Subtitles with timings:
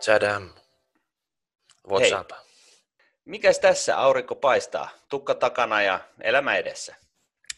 [0.00, 0.50] Chadam.
[1.88, 2.14] What's Hei.
[2.20, 2.30] up?
[3.24, 3.98] Mikäs tässä?
[3.98, 4.88] Aurinko paistaa.
[5.08, 6.96] Tukka takana ja elämä edessä.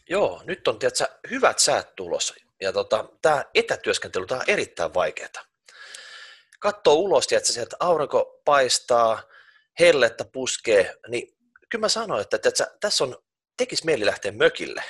[0.09, 2.35] Joo, nyt on tiedätkö, hyvät säät tulossa.
[2.61, 5.29] Ja tota, tämä etätyöskentely tää on erittäin vaikeaa.
[6.59, 9.23] Katsoo ulos, tiedätkö, sieltä aurinko paistaa,
[9.79, 11.37] hellettä puskee, niin
[11.69, 13.17] kyllä mä sanoin, että tiedätkö, tässä on,
[13.57, 14.83] tekis mieli lähteä mökille.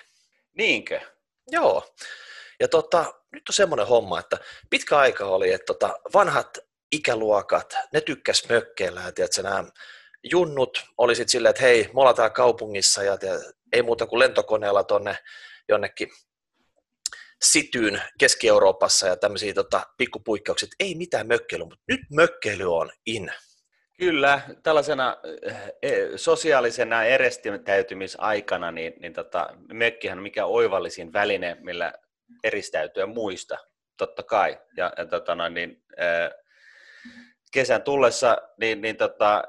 [0.57, 0.99] Niinkö?
[1.51, 1.95] Joo.
[2.59, 4.37] Ja tota, nyt on semmoinen homma, että
[4.69, 6.57] pitkä aika oli, että tota, vanhat
[6.93, 9.11] ikäluokat, ne tykkäs mökkeillä.
[9.11, 9.63] Tiedätkö, nämä
[10.31, 13.17] junnut oli sitten silleen, että hei, me ollaan täällä kaupungissa ja
[13.73, 15.17] ei muuta kuin lentokoneella tonne
[15.69, 16.09] jonnekin
[17.43, 23.31] sityyn Keski-Euroopassa ja tämmöisiä tota, pikkupuikkauksia, ei mitään mökkeilyä, mutta nyt mökkeily on in.
[23.97, 25.17] Kyllä, tällaisena
[25.81, 31.93] eh, sosiaalisena eristäytymisaikana, niin, niin tota, mökkihän on mikä oivallisin väline, millä
[32.43, 33.57] eristäytyä muista,
[33.97, 34.59] totta kai.
[34.77, 36.42] Ja, ja tota, niin, eh,
[37.53, 39.43] kesän tullessa, niin, niin tota,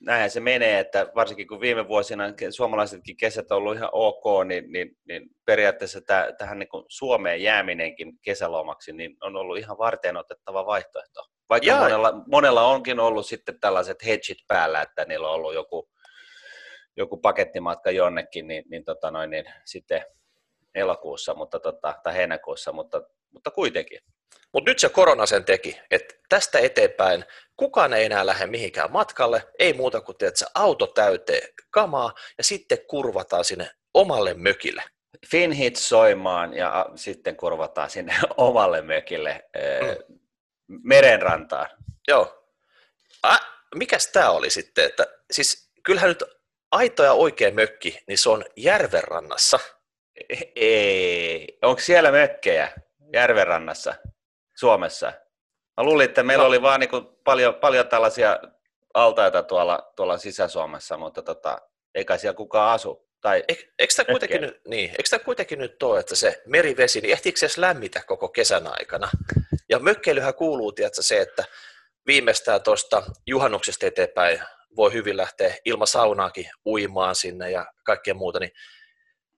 [0.00, 4.72] näinhän se menee, että varsinkin kun viime vuosina suomalaisetkin kesät on ollut ihan ok, niin,
[4.72, 10.16] niin, niin periaatteessa täh, tähän niin kuin Suomeen jääminenkin kesälomaksi niin on ollut ihan varten
[10.16, 11.24] otettava vaihtoehto.
[11.48, 11.80] Vaikka Jaa.
[11.82, 15.88] monella, monella onkin ollut sitten tällaiset hedgit päällä, että niillä on ollut joku,
[16.96, 20.04] joku pakettimatka jonnekin, niin, niin, tota noin, niin sitten
[20.74, 23.02] elokuussa mutta tota, tai heinäkuussa, mutta,
[23.32, 24.00] mutta kuitenkin.
[24.52, 27.24] Mutta nyt se korona sen teki, että tästä eteenpäin
[27.56, 32.44] kukaan ei enää lähde mihinkään matkalle, ei muuta kuin teet se auto täyteen kamaa ja
[32.44, 34.82] sitten kurvataan sinne omalle mökille.
[35.30, 40.14] Finhit soimaan ja a, sitten kurvataan sinne omalle mökille mm.
[40.84, 41.66] merenrantaan.
[42.08, 42.44] Joo.
[43.26, 43.38] Ä,
[43.74, 44.84] mikäs tämä oli sitten?
[44.84, 46.24] Että, siis kyllähän nyt
[46.70, 49.58] aito ja oikea mökki, niin se on järvenrannassa.
[50.56, 51.58] Ei.
[51.62, 52.72] Onko siellä mökkejä
[53.12, 53.94] järvenrannassa
[54.54, 55.12] Suomessa?
[55.76, 56.48] Mä luulin, että meillä No.
[56.48, 58.38] oli vaan niinku paljon, paljon tällaisia
[58.94, 61.58] altaita tuolla, tuolla Sisä-Suomessa, mutta tota,
[61.94, 63.08] ei kai siellä kukaan asu.
[63.20, 67.00] Tai, Eik, eikö tämä kuitenkin, nyt- niin, eikö tämä kuitenkin nyt ole, että se merivesi,
[67.00, 69.08] niin ehtiikö se edes lämmitä koko kesän aikana?
[69.68, 71.44] Ja mökkeilyhän kuuluu, tiedätkö, se, että
[72.06, 74.40] viimeistään tuosta juhannuksesta eteenpäin
[74.76, 78.52] voi hyvin lähteä ilman saunaakin uimaan sinne ja kaikkea muuta, niin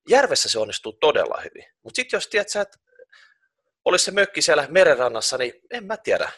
[0.09, 1.65] järvessä se onnistuu todella hyvin.
[1.83, 2.79] Mutta sitten jos tiedät että
[3.87, 6.31] olisi se mökki siellä merenrannassa, niin en mä tiedä.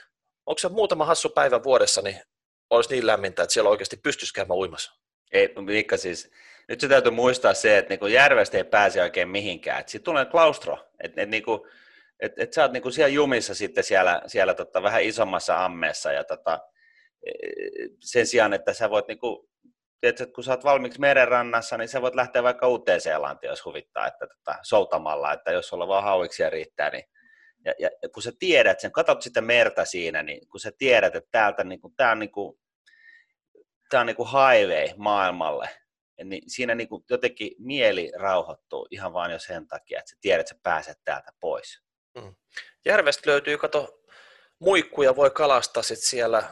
[0.46, 2.20] Onko se muutama hassu päivä vuodessa, niin
[2.70, 4.92] olisi niin lämmintä, että siellä oikeasti pystyisi käymään uimassa.
[5.32, 6.30] ei, Mikka siis,
[6.68, 9.82] nyt se täytyy muistaa se, että niinku järvestä ei pääse oikein mihinkään.
[9.86, 11.66] Sitten tulee klaustro, että et, niinku,
[12.20, 16.24] et, et sä oot niinku siellä jumissa sitten siellä, siellä tota, vähän isommassa ammeessa ja
[16.24, 16.60] tota,
[17.26, 17.30] e,
[18.00, 19.48] sen sijaan, että sä voit niinku,
[20.00, 24.06] tiedätkö, kun sä oot valmiiksi merenrannassa, niin sä voit lähteä vaikka uuteen Seelantiin, jos huvittaa,
[24.06, 27.04] että tota, soutamalla, että jos sulla vaan hauiksia riittää, niin
[27.68, 31.16] ja, ja, ja kun sä tiedät sen, katsot sitä merta siinä, niin kun sä tiedät,
[31.16, 32.60] että täältä niinku, tää on niinku,
[33.90, 35.70] tää on niinku highway maailmalle,
[36.24, 40.54] niin siinä niinku jotenkin mieli rauhoittuu ihan vain jo sen takia, että sä tiedät, että
[40.54, 41.82] sä pääset täältä pois.
[42.84, 44.02] Järvestä löytyy, kato,
[44.58, 46.42] muikkuja voi kalastaa sit siellä.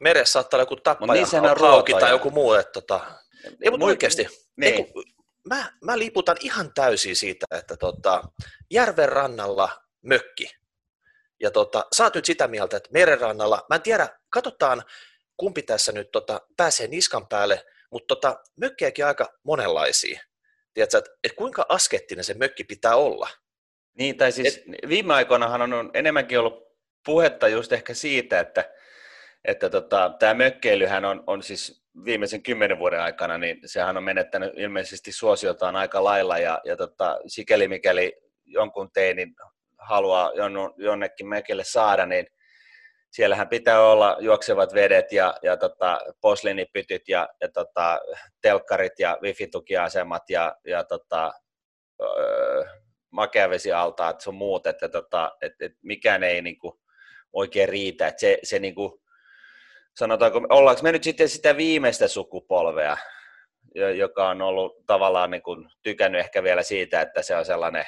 [0.00, 2.54] Meressä saattaa olla joku Mut tappaja, niissähän on hauki tai joku muu.
[2.54, 3.00] Että tota,
[3.44, 4.74] ei, mutta Muik- oikeasti, Niin.
[4.74, 5.04] ei, kun,
[5.48, 8.24] mä, mä liputan ihan täysin siitä, että tota,
[8.70, 9.68] järven rannalla
[10.02, 10.56] mökki.
[11.40, 14.82] Ja tota, sä oot nyt sitä mieltä, että merenrannalla, mä en tiedä, katsotaan
[15.36, 20.20] kumpi tässä nyt tota, pääsee niskan päälle, mutta tota, mökkejäkin aika monenlaisia.
[20.74, 23.28] Tiedätkö, että, että kuinka askettinen se mökki pitää olla?
[23.98, 24.88] Niin, tai siis Et...
[24.88, 26.66] viime aikoinahan on enemmänkin ollut
[27.06, 28.70] puhetta just ehkä siitä, että,
[29.44, 34.52] että tota, tämä mökkeilyhän on, on siis viimeisen kymmenen vuoden aikana, niin sehän on menettänyt
[34.56, 38.12] ilmeisesti suosiotaan aika lailla, ja, ja tota, sikäli mikäli
[38.44, 39.34] jonkun teinin
[39.88, 40.32] haluaa
[40.76, 42.26] jonnekin mökille saada, niin
[43.10, 48.00] siellähän pitää olla juoksevat vedet ja, ja tota, posliinipytyt ja, ja tota,
[48.42, 51.32] telkkarit ja wifi-tukiasemat ja, ja tota,
[52.02, 52.64] öö,
[53.10, 56.80] makeavesialtaat sun muut, että tota, et, et mikään ei niinku
[57.32, 58.06] oikein riitä.
[58.06, 59.02] Et se, se niinku,
[59.96, 62.96] sanotaanko, ollaanko me nyt sitten sitä viimeistä sukupolvea,
[63.74, 67.84] jo- joka on ollut tavallaan niinku tykännyt ehkä vielä siitä, että se on sellainen,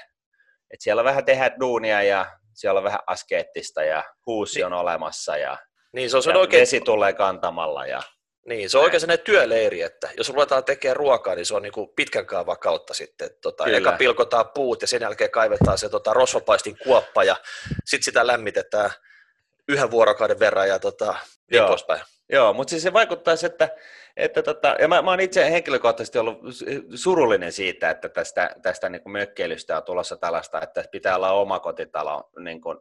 [0.70, 5.58] että siellä vähän tehdä duunia ja siellä on vähän askeettista ja huusi on olemassa ja,
[5.92, 8.02] Niin se on, ja oikein, vesi tulee kantamalla ja
[8.48, 11.72] Niin, se on oikein sellainen työleiri, että jos ruvetaan tekemään ruokaa, niin se on niin
[11.72, 13.30] kuin pitkän kaavan kautta sitten.
[13.42, 13.78] Tota, Kyllä.
[13.78, 17.36] eka pilkotaan puut ja sen jälkeen kaivetaan se tota, rosvapaistin kuoppa ja
[17.84, 18.90] sitten sitä lämmitetään
[19.68, 21.14] yhden vuorokauden verran ja tota,
[21.50, 21.68] niin Joo.
[21.68, 22.00] poispäin.
[22.32, 23.68] Joo, mutta siis se vaikuttaisi, että,
[24.16, 26.38] että tota, ja mä, mä oon itse henkilökohtaisesti ollut
[26.94, 32.30] surullinen siitä, että tästä, tästä niin kuin mökkeilystä on tulossa tällaista, että pitää olla omakotitalo
[32.38, 32.78] niin kuin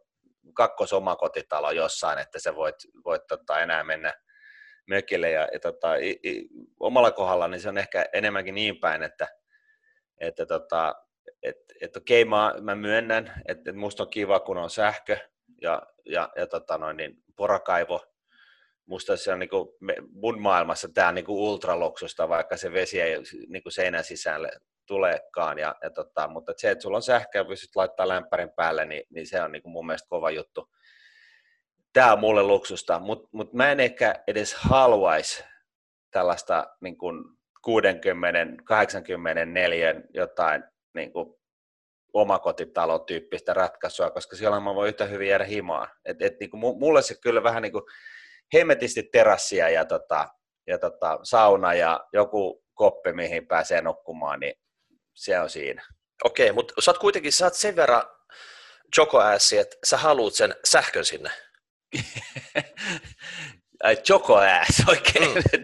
[0.54, 4.14] kakkosomakotitalo jossain, että sä voit, voit tota, enää mennä
[4.88, 5.32] mökille.
[5.32, 6.48] Ja, ja tota, i, i,
[6.80, 9.28] omalla kohdalla niin se on ehkä enemmänkin niin päin, että,
[10.20, 10.96] että tota,
[11.44, 15.18] et, et okei, mä, mä myönnän, että, että musta on kiva, kun on sähkö
[15.62, 18.06] ja, ja, ja tota noin, niin porakaivo.
[18.88, 19.70] Musta se on niin kuin,
[20.12, 23.16] mun maailmassa tämä on niin kuin ultraloksusta, vaikka se vesi ei
[23.48, 24.50] niin kuin seinän sisälle
[24.86, 25.60] tuleekaan.
[25.60, 29.04] Ja, ja tota, mutta se, että sulla on sähkö ja pystyt laittaa lämpärin päälle, niin,
[29.10, 30.70] niin se on niin kuin mun mielestä kova juttu.
[31.94, 35.44] Tämä on mulle luksusta, mutta mut mä en ehkä edes haluaisi
[36.12, 37.24] tällaista niin kuin
[37.68, 37.72] 60-84
[40.14, 40.64] jotain
[40.94, 41.38] niin kuin
[42.14, 45.88] omakotitalotyyppistä ratkaisua, koska siellä mä voin yhtä hyvin jäädä himaan.
[46.06, 47.84] Et, et, niin kuin, mulle se kyllä vähän niin kuin
[48.54, 50.28] hemmetisti terassia ja, tota,
[50.68, 54.54] ja tota, sauna ja joku koppi, mihin pääsee nukkumaan, niin
[55.16, 55.84] se on siinä.
[56.24, 58.04] Okei, mutta sä oot kuitenkin sä oot sen verran
[58.96, 61.30] chokoäässi, että sä haluut sen sähkön sinne.
[63.84, 65.36] Ai chokoääs, oikein.
[65.36, 65.64] Mm.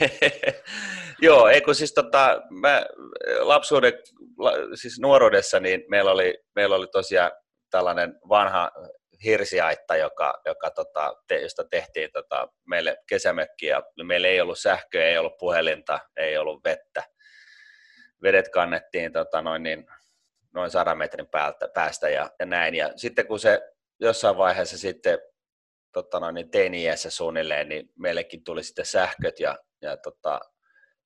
[1.22, 2.86] Joo, eikö siis tota, mä
[3.40, 3.92] lapsuuden,
[4.74, 7.30] siis nuoruudessa, niin meillä oli, meillä oli tosiaan
[7.70, 8.70] tällainen vanha
[9.24, 15.04] hirsiaitta, joka, joka tota, te, josta tehtiin tota, meille kesämökki, ja meillä ei ollut sähköä,
[15.04, 17.04] ei ollut puhelinta, ei ollut vettä.
[18.22, 19.86] Vedet kannettiin tota, noin, niin,
[20.54, 22.74] noin sadan metrin päältä, päästä ja, ja näin.
[22.74, 23.60] Ja sitten kun se
[24.00, 25.18] jossain vaiheessa sitten
[25.92, 30.40] tota, noin, niin teini-iässä suunnilleen, niin meillekin tuli sitten sähköt ja, ja tota,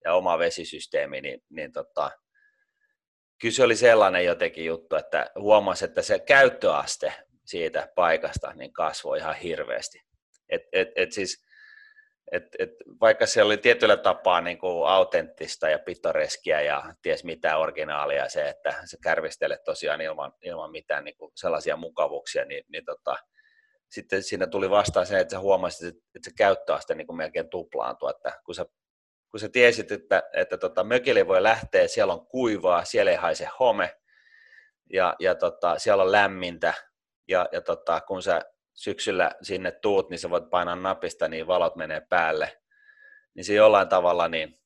[0.04, 2.10] ja oma vesisysteemi, niin, niin tota,
[3.40, 7.12] kyllä se oli sellainen jotenkin juttu, että huomasi, että se käyttöaste
[7.44, 10.02] siitä paikasta niin kasvoi ihan hirveästi.
[10.48, 11.44] Et, et, et siis,
[12.32, 17.56] et, et, vaikka se oli tietyllä tapaa niin kuin autenttista ja pittoreskiä ja ties mitä
[17.56, 22.84] originaalia se, että se kärvistele tosiaan ilman, ilman mitään niin kuin sellaisia mukavuuksia, niin, niin
[22.84, 23.16] tota,
[23.90, 28.10] sitten siinä tuli vastaan se, että sä huomasit, että se käyttöaste niin kuin melkein tuplaantui,
[28.10, 28.66] että kun sä
[29.32, 33.48] kun sä tiesit, että, että tota, mökille voi lähteä, siellä on kuivaa, siellä ei haise
[33.60, 33.96] home,
[34.92, 36.74] ja, ja tota, siellä on lämmintä,
[37.28, 38.42] ja, ja tota, kun sä
[38.74, 42.58] syksyllä sinne tuut, niin sä voit painaa napista, niin valot menee päälle,
[43.34, 44.60] niin se jollain tavalla, niin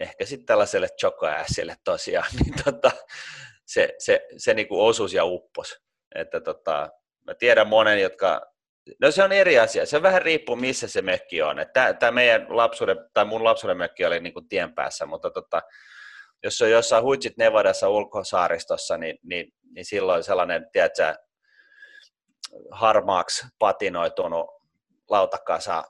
[0.00, 2.90] ehkä sitten tällaiselle chokoässille tosiaan, niin tota,
[3.66, 5.76] se, se, se niin kuin osuus ja uppos.
[6.14, 6.88] Että tota,
[7.26, 8.50] mä tiedän monen, jotka
[9.00, 9.86] No se on eri asia.
[9.86, 11.56] Se vähän riippuu, missä se mökki on.
[11.98, 15.62] Tämä meidän lapsuuden, tai mun lapsuuden mökki oli niin kuin tien päässä, mutta tota,
[16.42, 21.14] jos on jossain Huitsit Nevadassa ulkosaaristossa, niin, niin, niin silloin sellainen, tiedätkö,
[22.70, 24.46] harmaaksi patinoitunut
[25.10, 25.84] lautakasa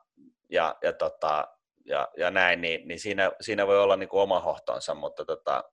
[0.49, 1.49] ja, ja, tota,
[1.85, 5.65] ja, ja näin, niin, niin siinä, siinä, voi olla niin kuin oma hohtonsa, mutta tota,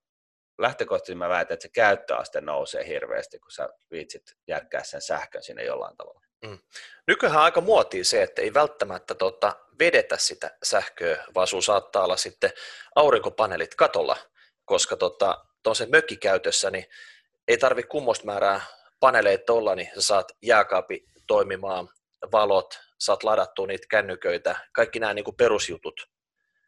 [0.57, 5.63] lähtökohtaisesti mä väitän, että se käyttöaste nousee hirveästi, kun sä viitsit järkkää sen sähkön sinne
[5.63, 6.21] jollain tavalla.
[6.45, 6.59] Mm.
[7.07, 12.17] Nykyään aika muotiin se, että ei välttämättä tota, vedetä sitä sähköä, vaan sun saattaa olla
[12.17, 12.51] sitten
[12.95, 14.17] aurinkopaneelit katolla,
[14.65, 16.85] koska tota, se mökkikäytössä niin
[17.47, 18.61] ei tarvi kummosta määrää
[18.99, 21.89] paneeleita olla, niin sä saat jääkaapi toimimaan,
[22.31, 26.09] valot, saat ladattua niitä kännyköitä, kaikki nämä niin kuin perusjutut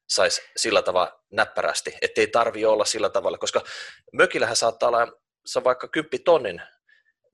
[0.09, 3.61] saisi sillä tavalla näppärästi, ettei tarvi olla sillä tavalla, koska
[4.13, 5.07] mökillähän saattaa olla,
[5.45, 6.61] se vaikka 10 tonnin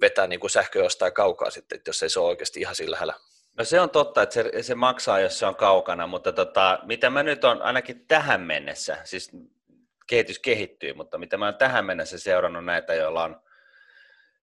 [0.01, 3.13] vetää niin kuin sähkö jostain kaukaa sitten, jos ei se ole oikeasti ihan sillä lähellä.
[3.57, 7.09] No se on totta, että se, se maksaa, jos se on kaukana, mutta tota, mitä
[7.09, 9.31] mä nyt on ainakin tähän mennessä, siis
[10.07, 13.41] kehitys kehittyy, mutta mitä mä oon tähän mennessä seurannut näitä, joilla on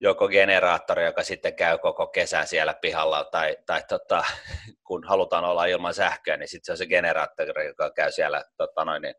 [0.01, 4.25] joko generaattori, joka sitten käy koko kesän siellä pihalla, tai, tai tota,
[4.87, 8.85] kun halutaan olla ilman sähköä, niin sitten se on se generaattori, joka käy siellä tota
[8.85, 9.15] noin, niin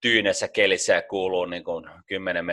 [0.00, 2.44] tyynessä kelissä ja kuuluu niin kuin 10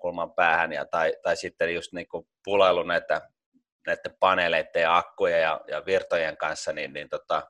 [0.00, 3.20] kulman päähän, ja, tai, tai sitten just niin kuin pulailu näitä,
[3.86, 7.42] näiden paneeleiden ja akkujen ja, ja virtojen kanssa, niin, niin tota,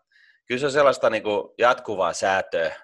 [0.47, 2.77] kyllä se on sellaista niin kuin jatkuvaa säätöä,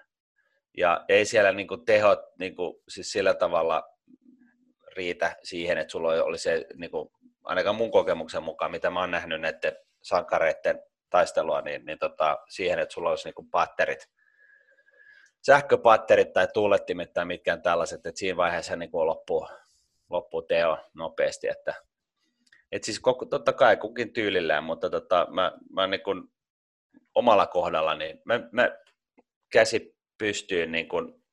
[0.77, 3.94] ja ei siellä niin kuin tehot niin kuin, siis sillä tavalla
[4.97, 7.09] riitä siihen, että sulla oli se, niin kuin,
[7.45, 12.79] ainakaan mun kokemuksen mukaan, mitä mä oon nähnyt näiden sankareiden taistelua, niin, niin tota, siihen,
[12.79, 14.09] että sulla olisi niin patterit
[15.47, 19.49] sähköpatterit tai tuulettimet tai mitkään tällaiset, että siinä vaiheessa niin kuin loppuu,
[20.11, 21.75] loppuu teo nopeasti, että
[22.73, 26.23] et siis koko, totta kai kukin tyylillään, mutta tota, mä, mä niin kuin
[27.15, 28.71] omalla kohdalla, niin mä, mä
[29.53, 31.25] käsi pystyyn niin kuin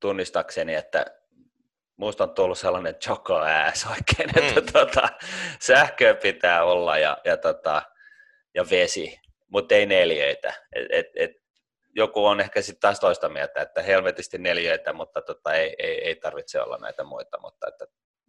[0.00, 1.06] tunnistakseni, että
[2.00, 4.48] musta on tullut sellainen choco ass oikein, mm.
[4.58, 5.08] että tota,
[5.60, 7.82] sähköä pitää olla ja, ja, tota,
[8.54, 10.54] ja vesi, mutta ei neljöitä.
[10.72, 11.30] Et, et, et
[11.96, 16.16] joku on ehkä sitten taas toista mieltä, että helvetisti neljöitä, mutta tota, ei, ei, ei,
[16.16, 17.40] tarvitse olla näitä muita.
[17.40, 17.86] Mutta että,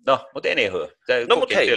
[0.08, 0.90] no, mutta anywho,
[1.28, 1.68] no, mutta hei,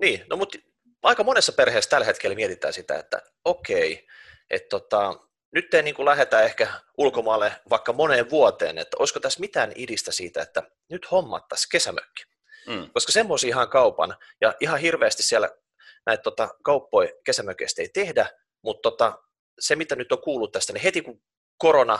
[0.00, 0.58] niin, no mutta
[1.02, 4.06] aika monessa perheessä tällä hetkellä mietitään sitä, että okei,
[4.50, 5.14] että tota,
[5.54, 6.68] nyt ei niin kuin lähdetä ehkä
[6.98, 12.24] ulkomaalle vaikka moneen vuoteen, että olisiko tässä mitään idistä siitä, että nyt hommattaisiin kesämökki.
[12.66, 12.90] Mm.
[12.92, 15.50] Koska semmoisia ihan kaupan, ja ihan hirveästi siellä
[16.06, 18.30] näitä tota, kauppoja kesämökeistä ei tehdä,
[18.62, 19.18] mutta tota,
[19.58, 21.22] se mitä nyt on kuullut tästä, niin heti kun
[21.58, 21.98] korona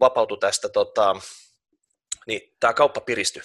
[0.00, 1.16] vapautui tästä, tota,
[2.26, 3.42] niin tämä kauppa piristyi.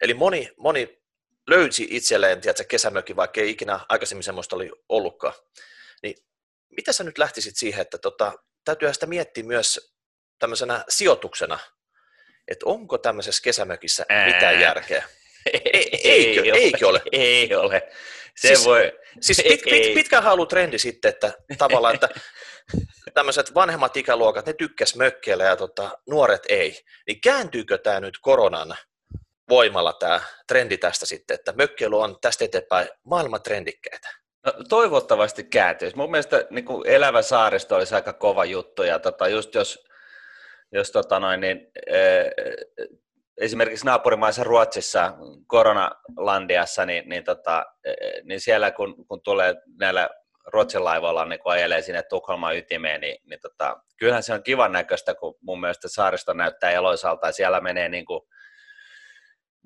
[0.00, 1.02] Eli moni, moni
[1.46, 5.34] löysi itselleen tiedätkö, kesämökin, vaikka ei ikinä aikaisemmin semmoista oli ollutkaan.
[6.02, 6.14] Niin
[6.76, 8.32] mitä sä nyt lähtisit siihen, että tota,
[8.68, 9.94] täytyy sitä miettiä myös
[10.38, 11.58] tämmöisenä sijoituksena,
[12.48, 15.04] että onko tämmöisessä kesämökissä mitään järkeä?
[15.52, 17.02] Ei, eikö, ei eikö ole?
[17.12, 17.88] Ei ole.
[18.36, 18.92] Se siis, voi...
[19.20, 22.08] Siis pit, pit, pitkään ollut trendi sitten, että tavallaan, että
[23.14, 26.84] tämmöiset vanhemmat ikäluokat, ne tykkäs mökkeillä ja tota, nuoret ei.
[27.06, 28.76] Niin kääntyykö tämä nyt koronan
[29.48, 34.08] voimalla tämä trendi tästä sitten, että mökkeily on tästä eteenpäin maailman trendikkäitä?
[34.68, 35.96] Toivottavasti kääntyisi.
[35.96, 39.84] Mun mielestä niin kuin elävä saaristo olisi aika kova juttu ja tota, just jos,
[40.72, 42.86] jos tota noin, niin, äh,
[43.36, 45.14] esimerkiksi naapurimaissa Ruotsissa,
[45.46, 47.66] koronalandiassa, niin, niin, tota,
[48.22, 50.08] niin siellä kun, kun tulee näillä
[50.52, 54.72] Ruotsin laivoilla niin kun ajelee sinne Tukholman ytimeen, niin, niin tota, kyllähän se on kivan
[54.72, 58.20] näköistä, kun mun mielestä saaristo näyttää eloisalta ja siellä menee niin kuin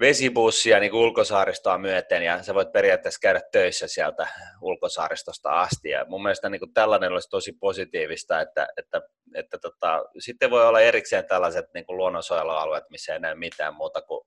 [0.00, 4.28] vesibussia niin ulkosaaristoa myöten ja sä voit periaatteessa käydä töissä sieltä
[4.60, 5.88] ulkosaaristosta asti.
[5.88, 9.02] Ja mun mielestä niin kuin tällainen olisi tosi positiivista, että, että,
[9.34, 14.02] että tota, sitten voi olla erikseen tällaiset niin kuin luonnonsuojelualueet, missä ei näe mitään muuta
[14.02, 14.26] kuin,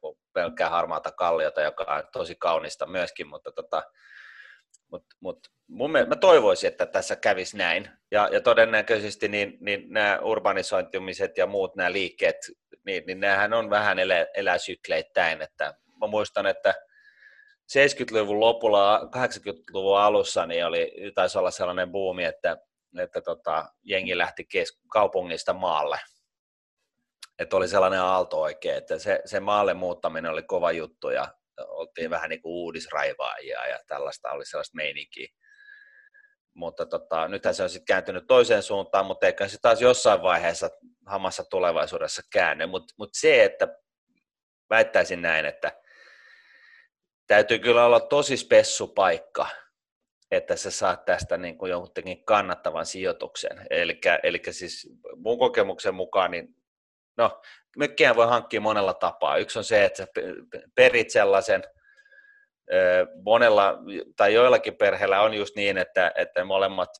[0.00, 3.82] kuin pelkkää harmaata kalliota, joka on tosi kaunista myöskin, mutta tota,
[4.94, 7.90] mut, mut mun mielestä, mä toivoisin, että tässä kävisi näin.
[8.10, 12.36] Ja, ja todennäköisesti niin, niin nämä urbanisointumiset ja muut nämä liikkeet
[12.86, 15.42] niin, niin näähän on vähän elä, elää sykleittäin.
[15.42, 16.74] Että mä muistan, että
[17.72, 22.56] 70-luvun lopulla, 80-luvun alussa niin oli, taisi olla sellainen buumi, että,
[22.98, 26.00] että tota, jengi lähti kes- kaupungista maalle.
[27.38, 32.10] Että oli sellainen aalto oikein, että se, se maalle muuttaminen oli kova juttu ja oltiin
[32.10, 35.28] vähän niin kuin uudisraivaajia ja tällaista oli sellaista meininkiä.
[36.54, 40.70] Mutta tota, nythän se on sitten kääntynyt toiseen suuntaan, mutta eikä se taas jossain vaiheessa
[41.06, 43.68] hamassa tulevaisuudessa käänny, mutta mut se, että
[44.70, 45.72] väittäisin näin, että
[47.26, 49.46] täytyy kyllä olla tosi spessu paikka,
[50.30, 53.66] että sä saat tästä niin kuin johonkin kannattavan sijoituksen.
[54.22, 56.56] Eli siis mun kokemuksen mukaan, niin
[57.16, 57.40] no,
[57.76, 59.36] mökkiä voi hankkia monella tapaa.
[59.36, 60.06] Yksi on se, että sä
[60.74, 61.62] perit sellaisen,
[63.22, 63.78] monella
[64.16, 66.90] tai joillakin perheillä on just niin, että, että molemmat,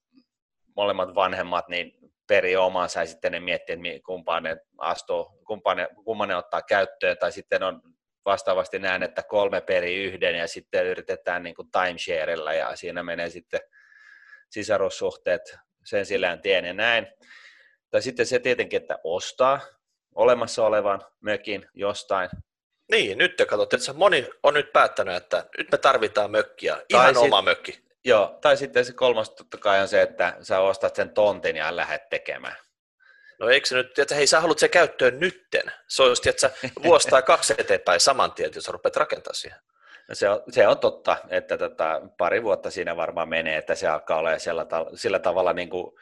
[0.77, 1.93] molemmat vanhemmat niin
[2.27, 6.63] peri omansa ja sitten ne miettii, että kumpaan ne astuu, kumpaan ne, kumpaan ne ottaa
[6.63, 7.83] käyttöön, tai sitten on
[8.25, 13.31] vastaavasti näen, että kolme peri yhden ja sitten yritetään niin kuin timesharella ja siinä menee
[13.31, 13.61] sitten
[14.51, 17.07] sisarussuhteet sen sillään tien ja näin.
[17.91, 19.61] Tai sitten se tietenkin, että ostaa
[20.15, 22.31] olemassa olevan mökin jostain.
[22.91, 27.15] Niin, nyt te katsotte, että moni on nyt päättänyt, että nyt me tarvitaan mökkiä, ihan
[27.15, 27.85] tai oma sit, mökki.
[28.05, 31.77] Joo, tai sitten se kolmas totta kai on se, että sä ostat sen tontin ja
[31.77, 32.57] lähdet tekemään.
[33.39, 35.63] No eikö se nyt, että hei sä haluat se käyttöön nytten.
[35.89, 36.51] Se olisi, että
[36.85, 39.59] vuosi tai kaksi eteenpäin saman tien, jos rupeat rakentamaan siihen.
[40.09, 43.89] No se, on, se on totta, että tota, pari vuotta siinä varmaan menee, että se
[43.89, 45.95] alkaa olla sillä, sillä tavalla niin kuin,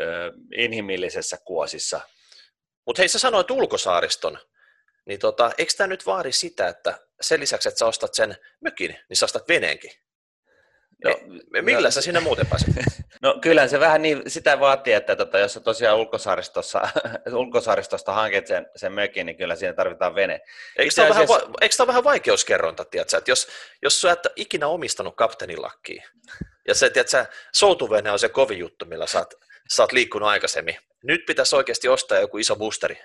[0.00, 2.00] ö, inhimillisessä kuosissa.
[2.86, 4.38] Mutta hei, sä sanoit ulkosaariston,
[5.06, 8.98] niin tota, eikö tämä nyt vaadi sitä, että sen lisäksi, että sä ostat sen mökin,
[9.08, 9.90] niin sä ostat veneenkin?
[11.04, 11.10] No,
[11.54, 12.68] e, millä no, sä sinne muuten pääset?
[13.22, 16.88] No kyllä se vähän niin, sitä vaatii, että tota, jos sä tosiaan ulkosaaristossa,
[17.32, 20.40] ulkosaaristosta hankit sen, sen mökin, niin kyllä siinä tarvitaan vene.
[20.76, 21.34] Eikö tämä, asiassa...
[21.34, 23.16] vähän, eikö tämä vähän vaikeuskerronta, tiedätkö?
[23.16, 23.48] että jos,
[23.82, 26.02] jos sä et ikinä omistanut kapteenilakkiin,
[26.68, 29.34] ja se, tiedätkö, soutuvene on se kovin juttu, millä sä oot,
[29.70, 30.76] sä oot liikkunut aikaisemmin.
[31.04, 32.98] Nyt pitäisi oikeasti ostaa joku iso boosteri.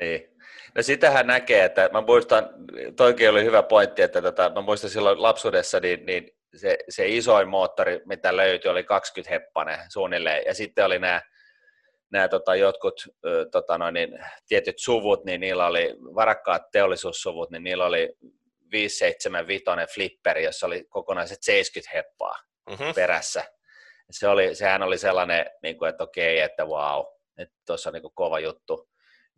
[0.00, 0.28] Niin.
[0.74, 2.48] No sitähän näkee, että mä muistan,
[2.96, 7.48] toikin oli hyvä pointti, että tota, mä muistan silloin lapsuudessa, niin, niin se, se isoin
[7.48, 11.20] moottori, mitä löytyi, oli 20 heppanen suunnilleen, ja sitten oli nämä
[12.12, 13.08] nämä tota, jotkut
[13.50, 18.16] tota, noin, niin, tietyt suvut, niin niillä oli varakkaat teollisuussuvut, niin niillä oli
[18.72, 19.64] 575
[19.94, 22.38] flipperi, jossa oli kokonaiset 70 heppaa
[22.70, 22.94] mm-hmm.
[22.94, 23.44] perässä.
[24.12, 27.04] Se oli, sehän oli sellainen, niin kuin, että okei, että wow,
[27.38, 28.88] että tuossa on niin kuin, kova juttu.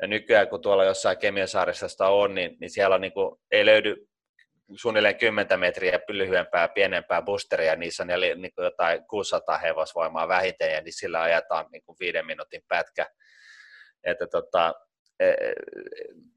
[0.02, 4.06] Ja nykyään, kun tuolla jossain Kemiansaaristosta on, niin, niin siellä on, niin kuin, ei löydy
[4.76, 10.80] suunnilleen 10 metriä lyhyempää, pienempää boosteria, niissä on niin kuin jotain 600 hevosvoimaa vähiten, ja
[10.80, 13.06] niin sillä ajetaan niin kuin viiden minuutin pätkä.
[14.04, 14.74] Että tota,
[15.20, 15.52] e, e,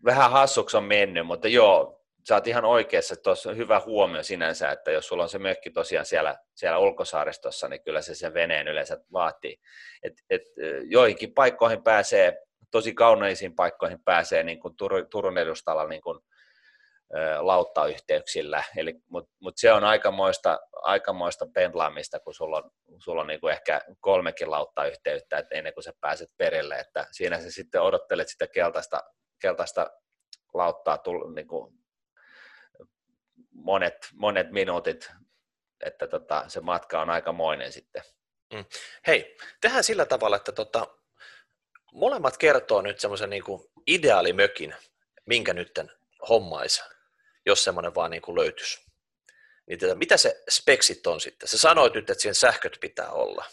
[0.06, 1.97] vähän hassuksi on mennyt, mutta joo,
[2.28, 5.40] sä oot ihan oikeassa, että tuossa on hyvä huomio sinänsä, että jos sulla on se
[5.40, 9.58] mökki tosiaan siellä, siellä ulkosaaristossa, niin kyllä se sen veneen yleensä vaatii.
[10.04, 10.42] Et, et,
[10.86, 12.38] joihinkin paikkoihin pääsee,
[12.72, 16.20] tosi kauneisiin paikkoihin pääsee niin kuin Tur- Turun edustalla niin kuin,
[17.40, 18.64] lauttayhteyksillä,
[19.10, 22.72] mutta mut se on aikamoista, aikamoista pendlaamista, kun sulla on,
[23.04, 27.52] sulla on niinku ehkä kolmekin lauttayhteyttä, että ennen kuin sä pääset perille, että siinä sä
[27.52, 29.04] sitten odottelet sitä keltaista,
[29.42, 29.90] keltaista
[30.54, 31.74] lauttaa tull, niinku
[33.58, 35.12] monet, monet minuutit,
[35.86, 38.02] että tota, se matka on aikamoinen sitten.
[38.54, 38.66] Mm.
[39.08, 40.88] Hei, tehdään sillä tavalla, että tota,
[41.94, 43.44] molemmat kertoo nyt semmoisen niin
[43.88, 44.76] ideaalimökin,
[45.26, 45.92] minkä nytten
[46.30, 46.82] hommaisi
[47.48, 48.80] jos semmoinen vaan niin kuin löytyisi.
[49.68, 51.50] Niin tätä, mitä se speksit on sitten?
[51.50, 53.46] Sä sanoit nyt, että siihen sähköt pitää olla.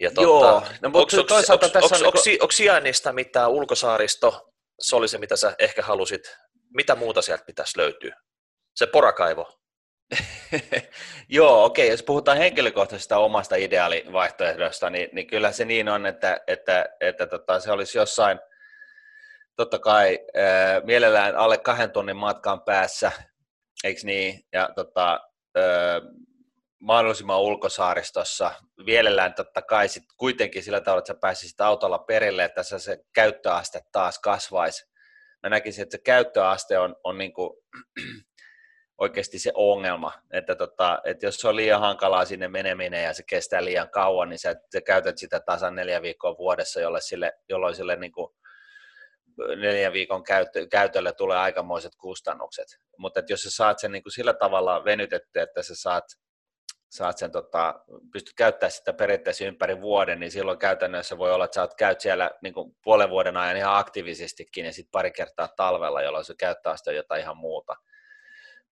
[0.00, 2.06] Ja Joo, no, mutta onko, toisaalta onko, tässä onko, on...
[2.06, 6.36] onko, onko sijainnista mitään ulkosaaristo, se oli se, mitä sä ehkä halusit.
[6.74, 8.16] Mitä muuta sieltä pitäisi löytyä?
[8.74, 9.58] Se porakaivo.
[11.28, 11.92] Joo, okei, okay.
[11.92, 17.60] jos puhutaan henkilökohtaisesta omasta ideaalivaihtoehdosta, niin, niin kyllä se niin on, että, että, että tota,
[17.60, 18.40] se olisi jossain–
[19.56, 23.12] totta kai äh, mielellään alle kahden tunnin matkan päässä,
[23.84, 24.40] eikö niin?
[24.52, 25.20] Ja tota,
[25.58, 26.02] äh,
[26.80, 28.54] mahdollisimman ulkosaaristossa.
[28.86, 33.80] Vielellään totta kai sit kuitenkin sillä tavalla, että sä pääsisit autolla perille, että se käyttöaste
[33.92, 34.84] taas kasvaisi.
[35.42, 37.50] Mä näkisin, että se käyttöaste on, on niin kuin,
[38.98, 43.22] oikeasti se ongelma, että, tota, että jos se on liian hankalaa sinne meneminen ja se
[43.22, 47.74] kestää liian kauan, niin sä, sä käytät sitä tasan neljä viikkoa vuodessa, jolloin sille, jolloin
[47.74, 48.34] sille niin kuin
[49.36, 52.66] neljän viikon käyttö, käytölle tulee aikamoiset kustannukset.
[52.96, 56.04] Mutta jos sä saat sen niin kuin sillä tavalla venytettyä, että sä saat,
[56.90, 57.74] saat sen, tota,
[58.12, 62.30] pystyt käyttämään sitä periaatteessa ympäri vuoden, niin silloin käytännössä voi olla, että sä käyt siellä
[62.42, 66.76] niin kuin puolen vuoden ajan ihan aktiivisestikin ja sitten pari kertaa talvella, jolloin se käyttää
[66.76, 67.76] sitä jotain ihan muuta.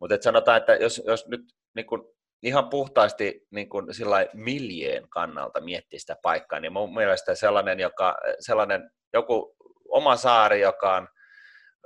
[0.01, 1.41] Mutta sanotaan, että jos, jos nyt
[1.75, 2.03] niin kuin
[2.43, 8.91] ihan puhtaasti niin sillä miljeen kannalta miettii sitä paikkaa, niin mun mielestä sellainen, joka, sellainen
[9.13, 9.57] joku
[9.89, 11.09] oma saari, joka on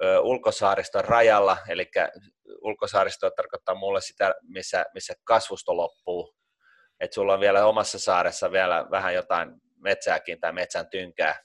[0.03, 1.91] ö, ulkosaariston rajalla, eli
[2.63, 6.35] ulkosaaristo tarkoittaa mulle sitä, missä, missä kasvusto loppuu,
[7.01, 11.45] että sulla on vielä omassa saaressa vielä vähän jotain metsääkin tai metsän tynkää,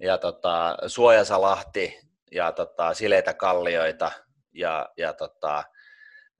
[0.00, 2.00] ja tota, Suojasalahti
[2.32, 4.12] ja tota, sileitä kallioita
[4.52, 5.64] ja, ja, tota,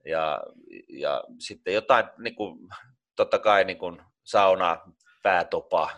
[0.05, 0.43] ja,
[0.89, 2.59] ja sitten jotain, niin kuin,
[3.15, 4.81] totta kai niin kuin sauna,
[5.23, 5.89] päätopa,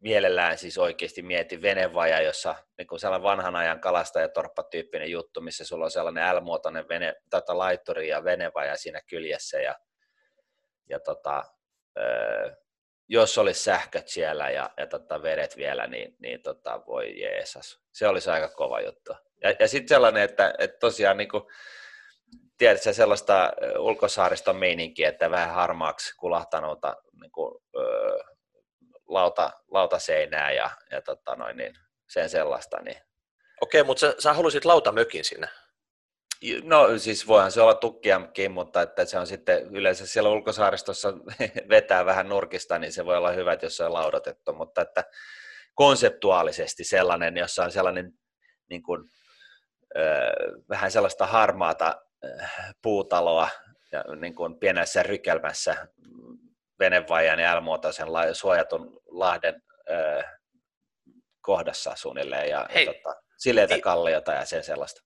[0.00, 5.84] mielellään siis oikeasti mieti venevaja, jossa niin kuin sellainen vanhan ajan kalastajatorppa-tyyppinen juttu, missä sulla
[5.84, 9.74] on sellainen L-muotoinen vene, tota, laitturi ja venevaja siinä kyljessä ja,
[10.88, 11.44] ja tota,
[11.98, 12.50] öö,
[13.08, 17.80] jos olisi sähköt siellä ja, ja tota, vedet vielä, niin, niin tota, voi jeesas.
[17.92, 19.12] Se olisi aika kova juttu.
[19.44, 21.44] Ja, ja sitten sellainen, että, että tosiaan niin kuin,
[22.58, 28.18] tiedätkö, sellaista ulkosaariston meininkiä, että vähän harmaaksi kulahtanutta niin kuin, öö,
[29.08, 31.74] lauta, lautaseinää ja, ja tota noin, niin
[32.08, 32.80] sen sellaista.
[32.80, 32.96] Niin.
[33.60, 35.48] Okei, mutta sä, sä halusit lautamökin sinne?
[36.62, 41.12] No siis voihan se olla tukkiakin, mutta että se on sitten yleensä siellä ulkosaaristossa
[41.68, 45.04] vetää vähän nurkista, niin se voi olla hyvä, jos se on laudotettu, mutta että
[45.74, 48.12] konseptuaalisesti sellainen, jossa on sellainen
[48.70, 49.04] niin kuin,
[50.68, 52.02] vähän sellaista harmaata
[52.82, 53.48] puutaloa
[53.92, 55.88] ja niin kuin pienessä rykelmässä
[56.78, 59.62] venevajan ja L-muotoisen suojatun lahden
[61.40, 65.00] kohdassa suunnilleen ja, Hei, ja tota, sileitä ti- kalliota ja sen sellaista.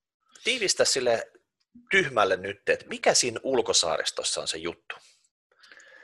[0.45, 1.31] Tiivistä sille
[1.91, 4.97] tyhmälle nyt, että mikä siinä ulkosaaristossa on se juttu?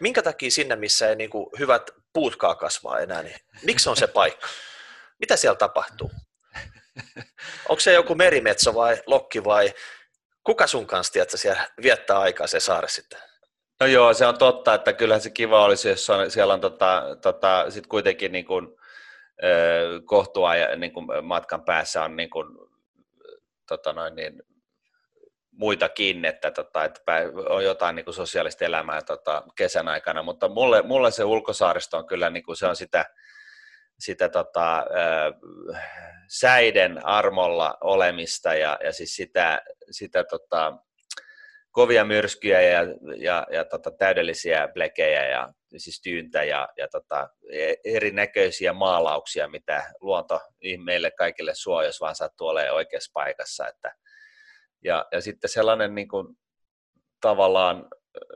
[0.00, 4.06] Minkä takia sinne, missä ei niin kuin hyvät puutkaa kasvaa enää, niin miksi on se
[4.06, 4.48] paikka?
[5.18, 6.10] Mitä siellä tapahtuu?
[7.68, 9.74] Onko se joku merimetso vai lokki vai
[10.44, 13.20] kuka sun kanssa että siellä viettää aikaa se saare sitten?
[13.80, 17.02] No joo, se on totta, että kyllähän se kiva olisi, jos on, siellä on tota,
[17.22, 18.68] tota, sit kuitenkin niin kuin,
[20.04, 22.48] kohtua ja niin kuin matkan päässä on niin kuin,
[23.68, 24.42] tota noin, niin,
[25.52, 27.02] muitakin, että, tota, että
[27.48, 32.06] on jotain niin kuin sosiaalista elämää tota, kesän aikana, mutta mulle, mulle se ulkosaaristo on
[32.06, 33.04] kyllä niin kuin se on sitä,
[33.98, 34.84] sitä tota,
[36.28, 40.78] säiden armolla olemista ja, ja siis sitä, sitä tota,
[41.70, 42.80] kovia myrskyjä ja,
[43.16, 49.94] ja, ja tota, täydellisiä blekejä ja siis tyyntä ja, ja tota, e, erinäköisiä maalauksia, mitä
[50.00, 50.40] luonto
[50.84, 53.68] meille kaikille suo, jos vaan sattuu olemaan oikeassa paikassa.
[53.68, 53.94] Että,
[54.84, 56.36] ja, ja sitten sellainen niin kuin,
[57.20, 57.88] tavallaan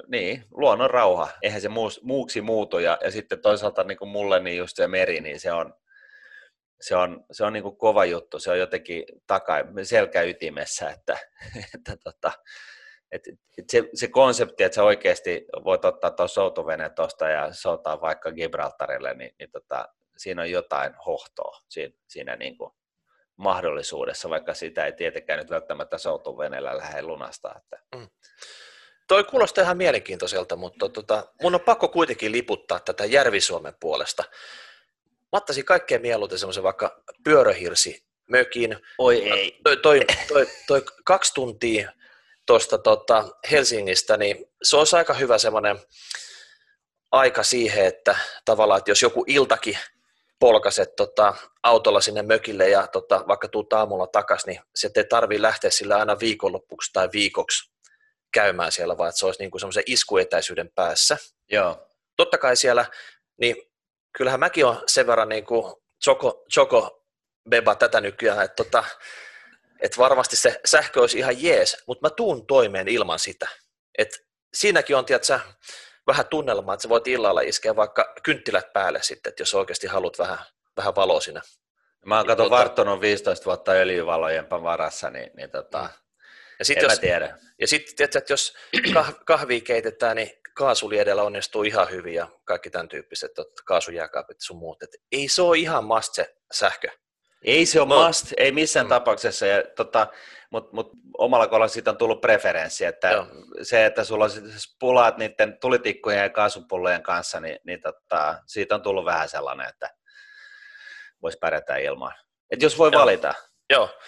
[0.09, 4.41] niin, luonnon rauha, eihän se muus, muuksi muutu, ja, ja sitten toisaalta niin kuin mulle
[4.41, 5.75] niin just se meri, niin se on,
[6.81, 11.19] se on, se on niin kuin kova juttu, se on jotenkin taka, selkäytimessä, että,
[11.75, 12.33] että tota,
[13.13, 13.23] et,
[13.59, 18.33] et se, se konsepti, että sä oikeasti voit ottaa tuon soutuveneen tuosta ja soutaa vaikka
[18.33, 22.73] Gibraltarille, niin, niin tota, siinä on jotain hohtoa siinä, siinä niin kuin
[23.37, 27.55] mahdollisuudessa, vaikka sitä ei tietenkään nyt välttämättä soutuveneellä lähde lunastaa.
[27.59, 27.85] Että.
[27.97, 28.09] Mm.
[29.09, 34.25] Toi kuulostaa ihan mielenkiintoiselta, mutta tota, mun on pakko kuitenkin liputtaa tätä Järvi-Suomen puolesta.
[35.33, 38.77] Mä ottaisin kaikkein mieluiten semmoisen vaikka pyöröhirsi mökin.
[38.99, 39.61] Oi ei.
[39.65, 41.93] Toi, toi, toi, toi kaksi tuntia
[42.47, 45.79] tuosta tota Helsingistä, niin se olisi aika hyvä semmoinen
[47.13, 49.79] aika siihen, että tavallaan, että jos joku iltakin
[50.41, 55.43] polkaset tota, autolla sinne mökille ja tota, vaikka tuut aamulla takaisin, niin se ei tarvitse
[55.43, 57.71] lähteä sillä aina viikonloppuksi tai viikoksi
[58.33, 61.17] käymään siellä, vaan että se olisi niin kuin semmoisen iskuetäisyyden päässä.
[61.51, 61.89] Joo.
[62.17, 62.87] Totta kai siellä,
[63.41, 63.57] niin
[64.19, 67.05] kyllähän mäkin on sen verran niin kuin Choco, Choco
[67.51, 68.85] Beba tätä nykyään, että tota,
[69.81, 73.49] et varmasti se sähkö olisi ihan jees, mutta mä tuun toimeen ilman sitä.
[73.99, 74.09] Et
[74.55, 75.41] siinäkin on, tiedätkö,
[76.07, 80.19] vähän tunnelmaa, että sä voit illalla iskeä vaikka kynttilät päälle sitten, että jos oikeasti haluat
[80.19, 80.39] vähän,
[80.77, 81.43] vähän valoa siinä.
[82.07, 85.89] Mä oon kato varttunut 15 vuotta öljyvalojen varassa, niin, niin tota, mm.
[86.59, 87.39] Ja sit en jos, mä tiedä.
[87.61, 88.57] Ja sitten, että jos
[89.25, 93.33] kahvia keitetään, niin kaasuli edellä onnistuu ihan hyvin ja kaikki tämän tyyppiset
[93.65, 94.83] kaasujääkaapit sun muut.
[94.83, 96.89] Et ei se ole ihan must se sähkö.
[97.43, 98.91] Ei se ole must, ei missään mm.
[98.91, 100.07] tapauksessa, ja, tota,
[100.51, 103.27] mutta mut omalla kohdalla siitä on tullut preferenssi, että Joo.
[103.63, 104.31] se, että sulla on
[104.81, 109.91] pulaat niiden tulitikkujen ja kaasupullojen kanssa, niin, niin tota, siitä on tullut vähän sellainen, että
[111.23, 112.15] voisi pärjätä ilman.
[112.51, 113.03] Et jos voi Joo.
[113.03, 113.35] valita.
[113.71, 113.99] Joo,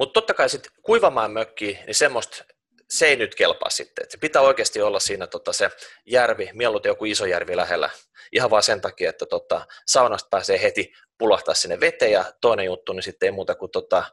[0.00, 2.44] mutta totta kai sitten kuivamaan mökki, niin semmoista
[2.90, 4.04] se ei nyt kelpaa sitten.
[4.04, 5.70] Et se pitää oikeasti olla siinä tota, se
[6.06, 7.90] järvi, mieluiten joku iso järvi lähellä,
[8.32, 12.92] ihan vaan sen takia, että tota, saunasta pääsee heti pulahtaa sinne veteen, ja toinen juttu,
[12.92, 14.04] niin sitten ei muuta kuin tota,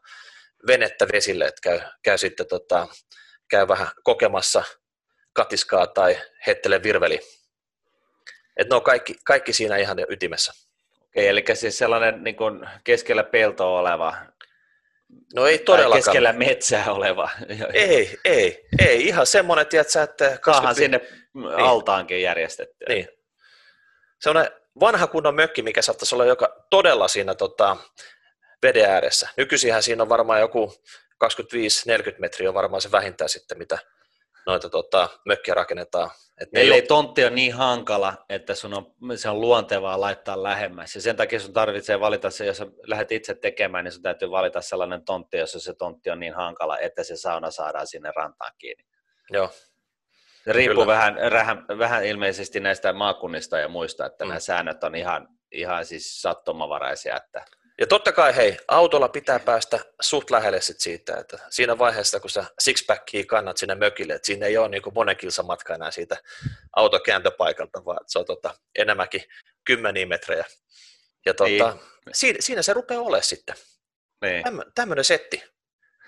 [0.68, 2.88] venettä vesille, että käy, käy sitten tota,
[3.50, 4.64] käy vähän kokemassa
[5.34, 7.20] katiskaa tai hettele virveli.
[8.58, 10.54] Että ne on kaikki, kaikki siinä ihan ytimessä.
[11.02, 12.36] Okei, eli siis sellainen niin
[12.84, 14.16] keskellä peltoa oleva
[15.36, 16.04] No ei todellakaan.
[16.04, 17.30] keskellä metsää oleva.
[17.74, 19.08] Ei, ei, ei.
[19.08, 20.38] Ihan semmoinen, tiedätkö, että...
[20.42, 21.02] Kaahan sinne
[21.34, 21.52] niin.
[21.52, 22.86] altaankin järjestetty.
[22.90, 23.08] Niin.
[24.22, 27.78] Semmoinen vanha kunnon mökki, mikä saattaisi olla joka todella siinä tota,
[28.64, 29.30] veden ääressä.
[29.38, 30.74] Nykyisinhän siinä on varmaan joku
[31.26, 33.78] 25-40 metriä on varmaan se vähintään sitten, mitä
[34.48, 36.10] noita tota, mökkiä rakennetaan.
[36.42, 36.88] Et Ellei ole...
[36.88, 40.96] tontti on niin hankala, että sun on, se on luontevaa laittaa lähemmäs.
[40.96, 44.62] Ja sen takia sun tarvitsee valita se, jos lähdet itse tekemään, niin sun täytyy valita
[44.62, 48.84] sellainen tontti, jossa se tontti on niin hankala, että se sauna saadaan sinne rantaan kiinni.
[49.30, 49.50] Joo.
[50.44, 54.28] Se riippuu vähän, vähän, vähän, ilmeisesti näistä maakunnista ja muista, että mm.
[54.28, 57.46] nämä säännöt on ihan, ihan siis sattumavaraisia, että
[57.80, 62.30] ja totta kai hei, autolla pitää päästä suht lähelle sit siitä, että siinä vaiheessa, kun
[62.30, 66.18] sä sixpackia kannat sinne mökille, että siinä ei ole niin monen kilsan matka enää siitä
[66.76, 69.24] autokääntöpaikalta, vaan se on tota, enemmänkin
[69.66, 70.46] kymmeniä metrejä.
[71.26, 71.82] Ja tota, niin.
[72.14, 73.56] siinä, siinä, se rupeaa olemaan sitten.
[74.22, 74.44] Niin.
[74.76, 75.44] Tämmöinen setti.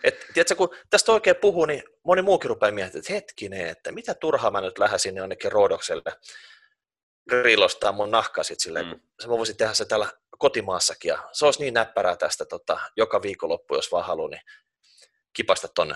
[0.03, 4.13] Et, tiedätkö, kun tästä oikein puhuu, niin moni muukin rupeaa miettimään, että hetkinen, että mitä
[4.13, 6.13] turhaa mä nyt lähden sinne jonnekin Roodokselle
[7.30, 8.92] grillostaa mun nahkaa sitten silleen, mm.
[8.92, 13.22] kun mä voisin tehdä se täällä kotimaassakin, ja se olisi niin näppärää tästä tota, joka
[13.22, 14.42] viikonloppu, jos vaan haluaa, niin
[15.34, 15.96] kipasta tonne.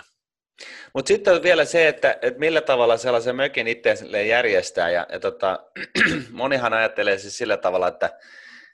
[0.93, 5.19] Mutta sitten on vielä se, että, että millä tavalla sellaisen mökin itse järjestää, ja, ja
[5.19, 5.59] tota,
[6.31, 8.19] monihan ajattelee siis sillä tavalla, että,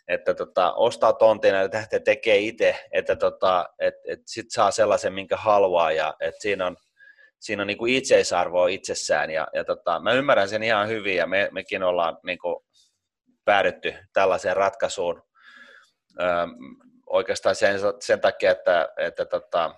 [0.08, 5.14] että tota, ostaa tontin ja lähtee tekee itse, että tota, et, et sitten saa sellaisen,
[5.14, 6.78] minkä haluaa, ja että siinä on,
[7.40, 11.28] siinä on niin kuin itseisarvoa itsessään, ja, ja tota, mä ymmärrän sen ihan hyvin, ja
[11.28, 12.66] me, mekin ollaan niin kuin
[13.46, 15.24] päädytty tällaiseen ratkaisuun,
[17.06, 19.76] oikeastaan sen, sen takia, että, että tota,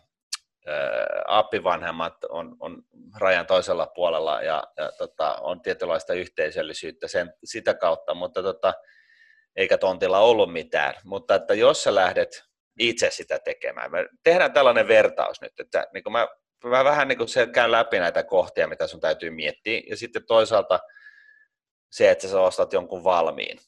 [1.27, 2.83] appivanhemmat on, on
[3.19, 8.73] rajan toisella puolella ja, ja tota, on tietynlaista yhteisöllisyyttä sen, sitä kautta, mutta tota,
[9.55, 10.93] eikä tontilla ollut mitään.
[11.03, 12.43] Mutta että jos sä lähdet
[12.79, 16.27] itse sitä tekemään, me tehdään tällainen vertaus nyt, että niin mä,
[16.65, 20.25] mä vähän niin kuin se käyn läpi näitä kohtia, mitä sun täytyy miettiä, ja sitten
[20.25, 20.79] toisaalta
[21.91, 23.59] se, että sä ostat jonkun valmiin.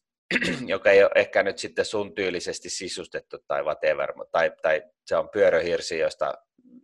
[0.68, 5.30] joka ei ole ehkä nyt sitten sun tyylisesti sisustettu tai whatever, tai, tai se on
[5.30, 6.34] pyöröhirsi, josta,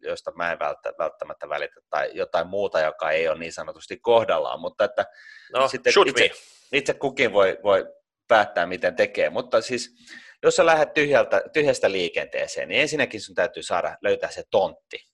[0.02, 0.60] josta mä en
[1.00, 5.06] välttämättä välitä, tai jotain muuta, joka ei ole niin sanotusti kohdallaan, mutta että
[5.54, 6.30] no, sitten itse,
[6.74, 7.86] itse kukin voi, voi
[8.28, 9.96] päättää, miten tekee, mutta siis
[10.44, 15.09] jos sä lähdet tyhjältä, tyhjästä liikenteeseen, niin ensinnäkin sun täytyy saada löytää se tontti.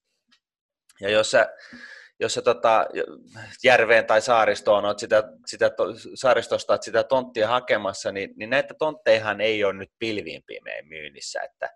[1.02, 1.50] Ja jos sä
[2.20, 2.88] jos sä tota,
[3.64, 5.72] järveen tai saaristoon oot sitä, sitä
[6.16, 11.42] saaristosta oot sitä tonttia hakemassa, niin, niin näitä tontteihan ei ole nyt pilviin pimein myynnissä,
[11.42, 11.70] että,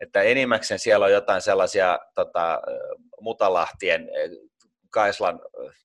[0.00, 2.62] että enimmäkseen siellä on jotain sellaisia tota,
[3.20, 4.08] mutalahtien
[4.90, 5.40] Kaislan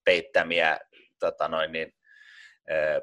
[0.06, 0.80] peittämiä
[1.20, 1.94] tota noin, niin,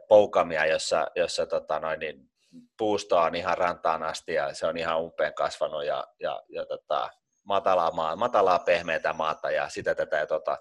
[0.09, 2.31] poukamia, jossa, jossa tota noin, niin,
[2.79, 7.11] puusto on ihan rantaan asti ja se on ihan umpeen kasvanut ja, ja, ja tota,
[7.47, 10.17] matalaa, maa, matalaa pehmeätä maata ja sitä tätä.
[10.17, 10.59] Ja tota,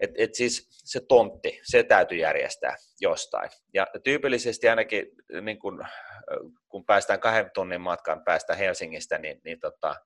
[0.00, 3.50] et, et siis se tontti, se täytyy järjestää jostain.
[3.74, 5.06] Ja tyypillisesti ainakin
[5.40, 5.86] niin kun,
[6.68, 9.96] kun päästään kahden tunnin matkan päästä Helsingistä, niin, niin, tota,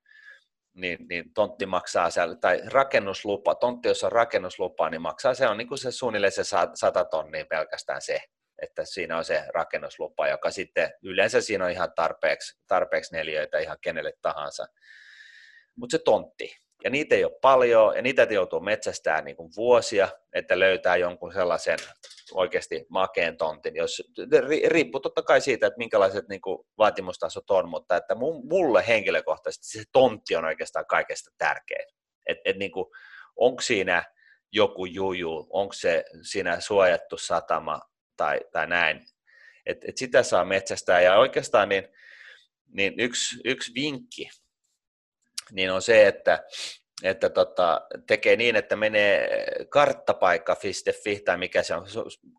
[0.74, 5.58] niin, niin tontti maksaa, siellä, tai rakennuslupa, tontti, jos on rakennuslupa, niin maksaa, se on
[5.58, 6.42] niin kuin se suunnilleen se
[6.74, 8.20] sata tonnia pelkästään se,
[8.62, 13.78] että siinä on se rakennuslupa, joka sitten yleensä siinä on ihan tarpeeksi, tarpeeksi neljöitä ihan
[13.82, 14.66] kenelle tahansa.
[15.76, 20.08] Mutta se tontti, ja niitä ei ole paljon, ja niitä joutuu metsästään niin kuin vuosia,
[20.32, 21.78] että löytää jonkun sellaisen
[22.32, 24.02] oikeasti makeen tontin, jos,
[24.68, 29.84] riippuu totta kai siitä, että minkälaiset niin kuin vaatimustasot on, mutta että mulle henkilökohtaisesti se
[29.92, 31.86] tontti on oikeastaan kaikesta tärkein.
[32.26, 32.72] Et, et niin
[33.36, 34.04] onko siinä
[34.52, 37.80] joku juju, onko se siinä suojattu satama
[38.16, 39.04] tai, tai näin.
[39.66, 41.88] Et, et sitä saa metsästää, ja oikeastaan niin,
[42.72, 44.28] niin yksi, yksi vinkki,
[45.52, 46.44] niin on se, että,
[47.02, 51.86] että tota, tekee niin, että menee karttapaikka.fi tai mikä se on,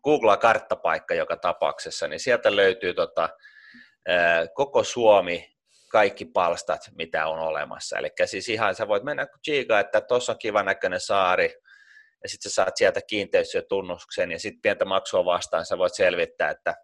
[0.04, 3.28] googlaa karttapaikka joka tapauksessa, niin sieltä löytyy tota,
[4.54, 5.52] koko Suomi,
[5.88, 7.98] kaikki palstat, mitä on olemassa.
[7.98, 11.54] Eli siis ihan sä voit mennä chiikaa, että tuossa on kiva näköinen saari,
[12.22, 16.74] ja sitten sä saat sieltä kiinteistötunnuksen, ja sitten pientä maksua vastaan sä voit selvittää, että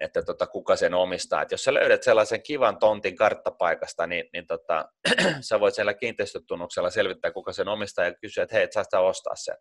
[0.00, 1.42] että tota, kuka sen omistaa.
[1.42, 4.88] Et jos sä löydät sellaisen kivan tontin karttapaikasta, niin, niin tota,
[5.48, 9.36] sä voit siellä kiinteistötunnuksella selvittää, kuka sen omistaa ja kysyä, että hei, et saa ostaa
[9.36, 9.56] sen.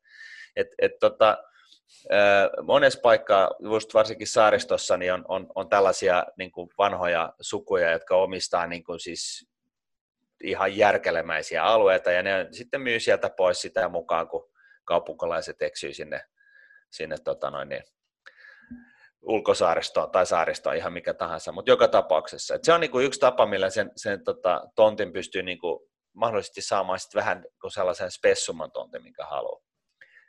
[0.55, 1.37] Et, et, tota,
[2.63, 8.15] monessa paikkaa, just varsinkin saaristossa, niin on, on, on tällaisia niin kuin vanhoja sukuja, jotka
[8.15, 9.49] omistaa niin kuin siis
[10.43, 14.49] ihan järkelemäisiä alueita, ja ne sitten myy sieltä pois sitä mukaan, kun
[14.85, 16.21] kaupunkalaiset eksyy sinne,
[16.91, 17.83] sinne tota noin, niin,
[19.21, 22.55] ulkosaaristoon tai saaristoon, ihan mikä tahansa, mutta joka tapauksessa.
[22.55, 26.99] Et se on niinku yksi tapa, millä sen, sen tota, tontin pystyy niinku mahdollisesti saamaan
[26.99, 29.61] sit vähän sellaisen spessumman tontin, minkä haluaa.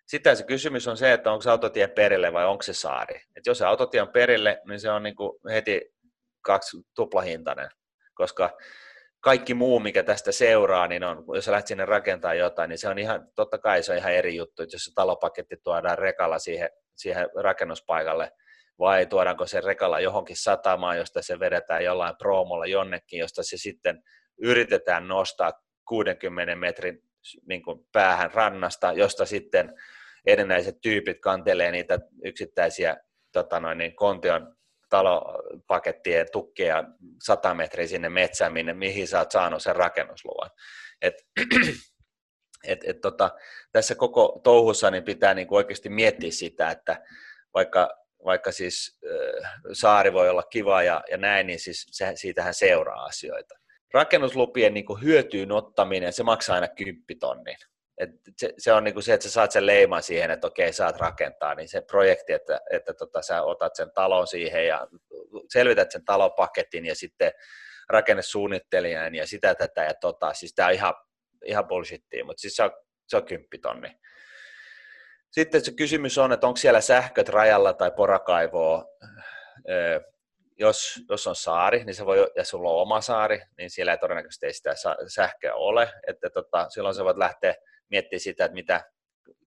[0.07, 3.23] Sitten se kysymys on se, että onko se autotie perille vai onko se saari.
[3.37, 5.95] Et jos se autotie on perille, niin se on niinku heti
[6.43, 7.69] kaksi tuplahintainen,
[8.15, 8.51] koska
[9.21, 12.89] kaikki muu, mikä tästä seuraa, niin on, jos sä lähdet sinne rakentamaan jotain, niin se
[12.89, 16.39] on ihan, totta kai se on ihan eri juttu, että jos se talopaketti tuodaan rekalla
[16.39, 18.33] siihen, siihen rakennuspaikalle,
[18.81, 24.03] vai tuodaanko se rekalla johonkin satamaan, josta se vedetään jollain proomolla jonnekin, josta se sitten
[24.39, 25.53] yritetään nostaa
[25.89, 27.03] 60 metrin
[27.49, 29.75] niin kuin päähän rannasta, josta sitten
[30.27, 32.97] erinäiset tyypit kantelee niitä yksittäisiä
[33.33, 34.57] tota noin, niin kontion
[34.89, 36.85] talopakettien tukkeja
[37.23, 40.51] 100 metriä sinne metsään, minne, mihin sä oot saanut sen rakennusluvan.
[41.03, 41.15] Et,
[42.69, 43.31] et, et, tota,
[43.73, 47.05] tässä koko touhussa niin pitää niin kuin oikeasti miettiä sitä, että
[47.55, 52.55] vaikka vaikka siis äh, saari voi olla kiva ja, ja näin, niin siis se, siitähän
[52.55, 53.55] seuraa asioita.
[53.95, 57.57] Rakennuslupien niin hyötyyn ottaminen, se maksaa aina kymppitonnin.
[57.99, 60.97] Et se, se, on niin se, että sä saat sen leiman siihen, että okei, saat
[60.97, 64.87] rakentaa, niin se projekti, että, että tota, sä otat sen talon siihen ja
[65.53, 67.33] selvität sen talopaketin ja sitten
[67.89, 70.95] rakennesuunnittelijan ja sitä tätä ja tota, siis tämä on ihan,
[71.45, 72.71] ihan bullshittia, mutta siis se on,
[73.09, 73.89] se on kymppitonni.
[75.31, 78.85] Sitten se kysymys on, että onko siellä sähköt rajalla tai porakaivoa.
[80.59, 83.99] Jos, jos on saari, niin se voi, ja sulla on oma saari, niin siellä ei
[83.99, 84.75] todennäköisesti ei sitä
[85.07, 85.93] sähköä ole.
[86.07, 87.55] Että tota, silloin sä voit lähteä
[87.91, 88.85] miettimään sitä, että mitä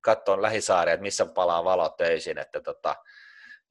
[0.02, 2.96] katsoa lähisaaria, että missä palaa valo töisin, että, tota,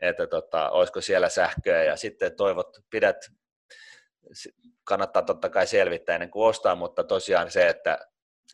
[0.01, 1.85] että tota, olisiko siellä sähköä.
[1.85, 3.17] Ja sitten toivot, pidät,
[4.85, 7.99] kannattaa totta kai selvittää ennen kuin ostaa, mutta tosiaan se, että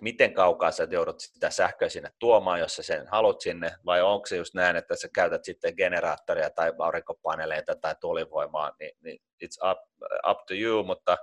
[0.03, 4.27] miten kaukaa sä joudut sitä sähköä sinne tuomaan, jos sä sen haluat sinne, vai onko
[4.27, 9.71] se just näin, että sä käytät sitten generaattoria tai aurinkopaneeleita tai tuulivoimaa, niin, niin it's
[9.71, 9.79] up,
[10.31, 11.19] up to you, mutta,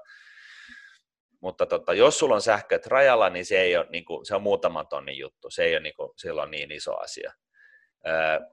[1.42, 4.44] mutta tota, jos sulla on sähköt rajalla, niin se, ei ole, niin kuin, se on
[4.44, 7.34] muutaman tonnin juttu, se ei ole niin kuin, silloin niin iso asia.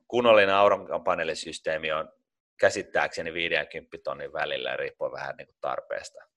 [0.09, 2.13] Kunnollinen aurinkopaneelisysteemi on
[2.61, 6.32] käsittääkseni 50 tonnin välillä, riippuu vähän niin kuin tarpeesta.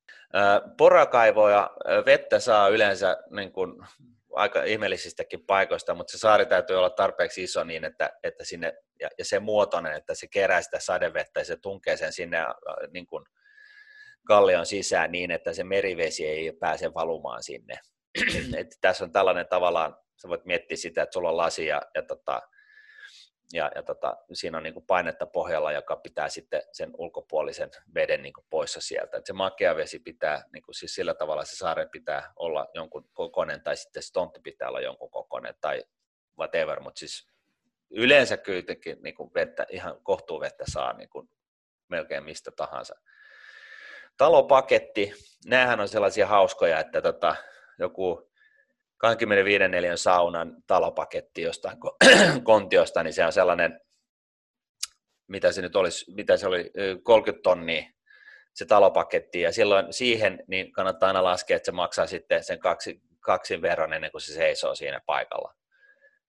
[0.77, 1.69] Porakaivoja
[2.05, 3.73] vettä saa yleensä niin kuin
[4.35, 9.09] aika ihmeellisistäkin paikoista, mutta se saari täytyy olla tarpeeksi iso niin, että, että sinne, ja,
[9.17, 12.37] ja se muotoinen, että se kerää sitä sadevettä ja se tunkee sen sinne
[12.93, 13.25] niin kuin
[14.27, 17.79] kallion sisään niin, että se merivesi ei pääse valumaan sinne.
[18.59, 22.01] Et tässä on tällainen tavallaan sä voit miettiä sitä, että sulla on lasi ja, ja,
[22.01, 22.41] tota,
[23.53, 28.21] ja, ja tota, siinä on niin kuin painetta pohjalla, joka pitää sitten sen ulkopuolisen veden
[28.21, 29.17] niin kuin poissa sieltä.
[29.17, 33.09] Et se makea vesi pitää, niin kuin siis sillä tavalla se saare pitää olla jonkun
[33.13, 35.83] kokoinen tai sitten se tontti pitää olla jonkun kokoinen tai
[36.39, 37.27] whatever, mutta siis
[37.89, 39.95] yleensä kuitenkin niin kuin vettä, ihan
[40.41, 41.29] vettä saa niin kuin
[41.87, 42.95] melkein mistä tahansa.
[44.17, 45.13] Talopaketti,
[45.45, 47.35] näähän on sellaisia hauskoja, että tota,
[47.79, 48.31] joku
[48.97, 51.77] 25 neliön saunan talopaketti jostain
[52.43, 53.81] kontiosta, niin se on sellainen,
[55.27, 56.71] mitä se nyt olisi, mitä se oli,
[57.03, 57.95] 30 tonnia
[58.55, 63.01] se talopaketti, ja silloin siihen niin kannattaa aina laskea, että se maksaa sitten sen kaksi,
[63.19, 65.53] kaksin verran ennen kuin se seisoo siinä paikalla.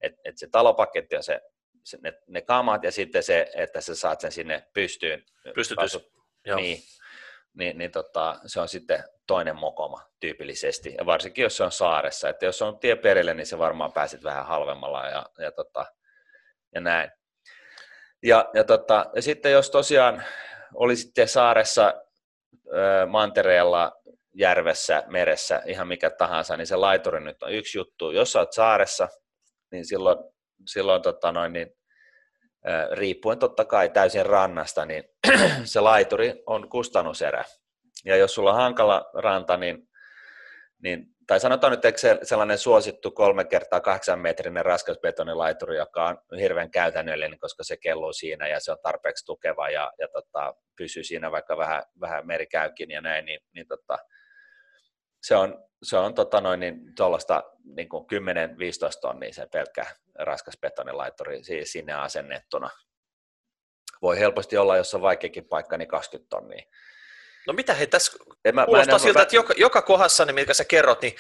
[0.01, 1.41] Et, et se talopaketti on se,
[1.85, 5.25] se ne, ne kamat ja sitten se, että sä saat sen sinne pystyyn.
[5.55, 5.99] Pystytys.
[6.57, 6.79] Niin,
[7.57, 12.29] niin, niin tota, se on sitten toinen mokoma tyypillisesti, ja varsinkin jos se on saaressa,
[12.29, 15.87] että jos on tie perille, niin se varmaan pääset vähän halvemmalla ja, ja, tota,
[16.75, 17.11] ja näin.
[18.23, 20.23] Ja, ja, tota, ja sitten jos tosiaan
[20.75, 21.95] olisitte saaressa,
[22.67, 23.93] ö, mantereella,
[24.35, 28.11] järvessä, meressä, ihan mikä tahansa, niin se laituri nyt on yksi juttu.
[28.11, 29.09] Jos olet saaressa,
[29.73, 30.19] niin silloin,
[30.67, 31.77] silloin tota noin, niin,
[32.93, 35.05] riippuen totta kai täysin rannasta, niin
[35.65, 37.45] se laituri on kustannuserä.
[38.05, 39.89] Ja jos sulla on hankala ranta, niin,
[40.83, 46.39] niin tai sanotaan nyt, että se sellainen suosittu kolme kertaa kahdeksan metrinen raskasbetonilaituri, joka on
[46.39, 51.05] hirveän käytännöllinen, koska se kelluu siinä ja se on tarpeeksi tukeva ja, ja tota, pysyy
[51.05, 53.99] siinä vaikka vähän, vähän merikäykin ja näin, niin, niin tota,
[55.23, 56.81] se on, se on tota noin, niin,
[57.65, 57.91] niin 10-15
[59.01, 62.71] tonnia se pelkkä raskas betonilaitturi siis sinne asennettuna.
[64.03, 66.63] Voi helposti olla, jos on vaikeakin paikka, niin 20 tonnia.
[67.47, 68.13] No mitä he tässä
[68.45, 69.23] en mä, kuulostaa mä siltä, mä...
[69.23, 71.17] että joka, joka kohdassa, niin mikä sä kerrot, niin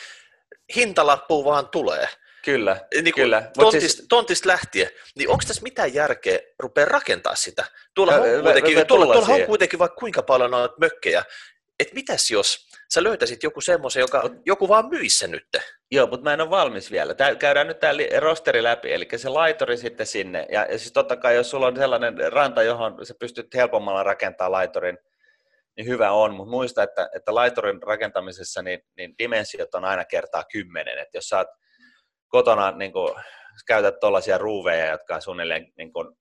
[0.77, 2.09] hintalappu vaan tulee.
[2.45, 3.51] Kyllä, niin kyllä.
[3.59, 4.07] Tontist, siis...
[4.09, 7.65] tontista lähtien, niin onko tässä mitään järkeä rupea rakentaa sitä?
[7.95, 11.25] Tuolla, on, kuitenkin, tuolla, tuolla on kuitenkin vaikka kuinka paljon noita mökkejä,
[11.81, 15.47] että mitäs jos sä löytäisit joku semmoisen, joka joku vaan myisi sen nyt?
[15.91, 17.15] Joo, mutta mä en ole valmis vielä.
[17.15, 20.47] Tää, käydään nyt tämä rosteri läpi, eli se laitori sitten sinne.
[20.53, 24.53] Ja, ja siis totta kai, jos sulla on sellainen ranta, johon sä pystyt helpommalla rakentamaan
[24.53, 24.99] laitorin,
[25.77, 30.45] niin hyvä on, mutta muista, että, että laitorin rakentamisessa niin, niin dimensiot on aina kertaa
[30.53, 30.99] kymmenen.
[30.99, 31.49] Että jos sä oot
[32.29, 33.15] kotona niin kun,
[33.67, 36.17] käytät tuollaisia ruuveja, jotka on suunnilleen niin kun,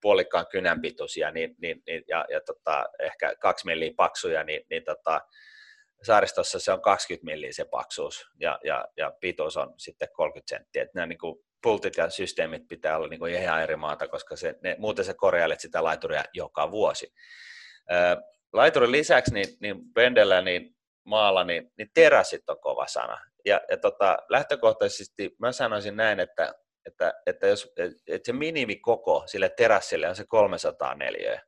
[0.00, 4.84] puolikkaan kynän pituisia niin, niin, niin, ja, ja tota, ehkä kaksi milliä paksuja, niin, niin
[4.84, 5.20] tota,
[6.02, 10.82] saaristossa se on 20 milliä se paksuus ja, ja, ja pituus on sitten 30 senttiä.
[10.82, 14.36] Että nämä niin kuin pultit ja systeemit pitää olla niin kuin ihan eri maata, koska
[14.36, 17.12] se, ne, muuten se korjailet sitä laituria joka vuosi.
[17.88, 18.16] Ää,
[18.52, 23.18] laiturin lisäksi niin, niin pendellä niin maalla, niin, niin terassit on kova sana.
[23.44, 26.54] Ja, ja tota, lähtökohtaisesti mä sanoisin näin, että
[26.86, 27.72] että, että, jos,
[28.08, 31.42] että se minimikoko sille terassille on se 304.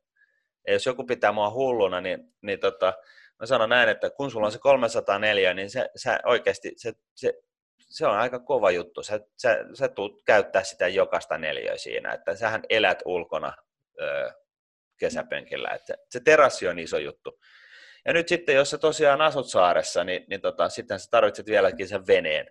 [0.67, 2.93] Ja jos joku pitää mua hulluna, niin, niin tota,
[3.39, 7.33] mä sanon näin, että kun sulla on se 304, niin se, sä oikeasti, se, se,
[7.79, 9.03] se on aika kova juttu.
[9.03, 13.53] Sä, sä, sä tulet käyttää sitä jokaista neljää siinä, että sähän elät ulkona
[14.01, 14.31] ö,
[14.99, 15.69] kesäpenkillä.
[15.69, 17.39] Että se terassi on iso juttu.
[18.05, 21.87] Ja nyt sitten, jos sä tosiaan asut saaressa, niin, niin tota, sitten sä tarvitset vieläkin
[21.87, 22.47] sen veneen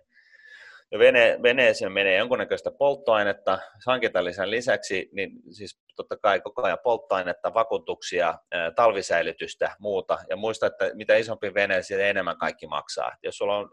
[0.91, 7.53] ja vene, veneeseen menee jonkunnäköistä polttoainetta, hankintalisän lisäksi, niin siis totta kai koko ajan polttoainetta,
[7.53, 8.39] vakuutuksia,
[8.75, 10.17] talvisäilytystä, muuta.
[10.29, 13.11] Ja muista, että mitä isompi vene, sitä enemmän kaikki maksaa.
[13.23, 13.71] Jos sulla on,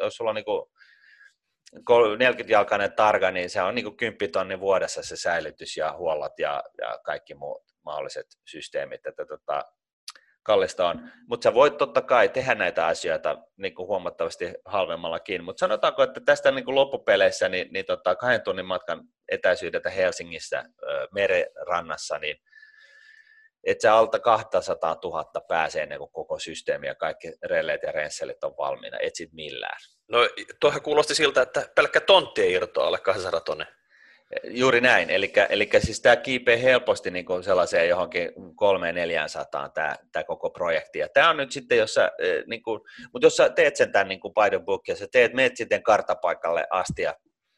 [0.00, 0.62] jos sulla on niin kuin
[2.18, 6.62] 40-jalkainen targa, niin se on niin kuin 10 tonni vuodessa se säilytys ja huollot ja,
[6.80, 9.06] ja kaikki muut mahdolliset systeemit.
[9.06, 9.62] Että tota,
[10.42, 11.10] kallista on.
[11.26, 15.44] Mutta sä voit totta kai tehdä näitä asioita niin kuin huomattavasti halvemmallakin.
[15.44, 20.64] Mutta sanotaanko, että tästä niin kuin loppupeleissä niin, niin tota, kahden tunnin matkan etäisyydeltä Helsingissä
[21.12, 22.36] merenrannassa, niin
[23.64, 28.44] että se alta 200 000 pääsee ennen kuin koko systeemi ja kaikki relleet ja rensselit
[28.44, 28.98] on valmiina.
[28.98, 29.78] Et sit millään.
[30.08, 30.18] No
[30.60, 33.66] tuohon kuulosti siltä, että pelkkä tontti ei irtoa alle 200 tonne.
[34.44, 35.32] Juuri näin, eli,
[35.78, 40.98] siis tämä kiipee helposti niin kuin sellaiseen johonkin kolmeen neljään sataan tämä, tämä koko projekti.
[40.98, 42.80] Ja tämä on nyt sitten, jos sä, e, niin kuin,
[43.12, 45.56] mutta jos sä teet sen tämän niin kuin by the book ja sä teet, meet
[45.56, 47.14] sitten kartapaikalle asti ja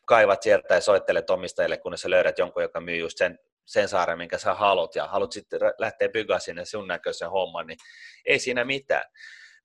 [0.07, 4.19] kaivat sieltä ja soittelet omistajille, kunnes sä löydät jonkun, joka myy just sen, sen saaren,
[4.19, 7.79] minkä sä haluat ja haluat sitten lähteä bygaa sinne sun näköisen homman, niin
[8.27, 9.05] ei siinä mitään.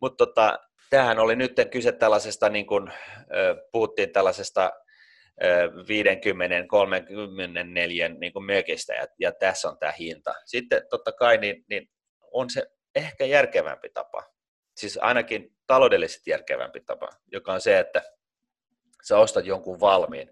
[0.01, 2.91] Mutta tota, tämähän oli nyt kyse tällaisesta, niin kuin
[3.71, 4.71] puhuttiin tällaisesta
[5.39, 5.41] 50-34
[8.19, 10.33] niin kuin mökistä ja, ja tässä on tämä hinta.
[10.45, 11.89] Sitten totta kai niin, niin
[12.31, 12.63] on se
[12.95, 14.23] ehkä järkevämpi tapa,
[14.77, 18.01] siis ainakin taloudellisesti järkevämpi tapa, joka on se, että
[19.03, 20.31] sä ostat jonkun valmiin.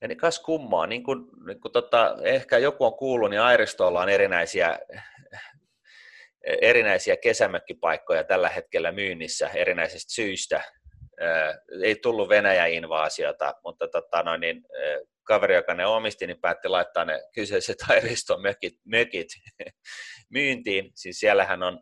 [0.00, 4.02] Ja niin kas kummaa, niin kuin, niin kuin tota, ehkä joku on kuullut, niin Airistolla
[4.02, 4.78] on erinäisiä,
[6.62, 10.62] erinäisiä kesämökkipaikkoja tällä hetkellä myynnissä erinäisistä syistä.
[11.82, 14.62] Ei tullut Venäjä-invaasiota, mutta tota, noin, niin,
[15.26, 19.28] kaveri, joka ne omisti, niin päätti laittaa ne kyseiset Airiston mökit, mökit
[20.34, 20.92] myyntiin.
[20.94, 21.80] Siis siellähän on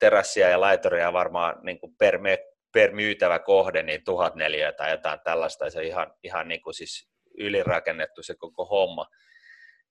[0.00, 2.18] terassia ja laitoria varmaan niin kuin per,
[2.72, 5.70] per myytävä kohde niin tuhat neliöä tai jotain tällaista.
[5.70, 9.06] Se on ihan, ihan niin kuin siis ylirakennettu se koko homma.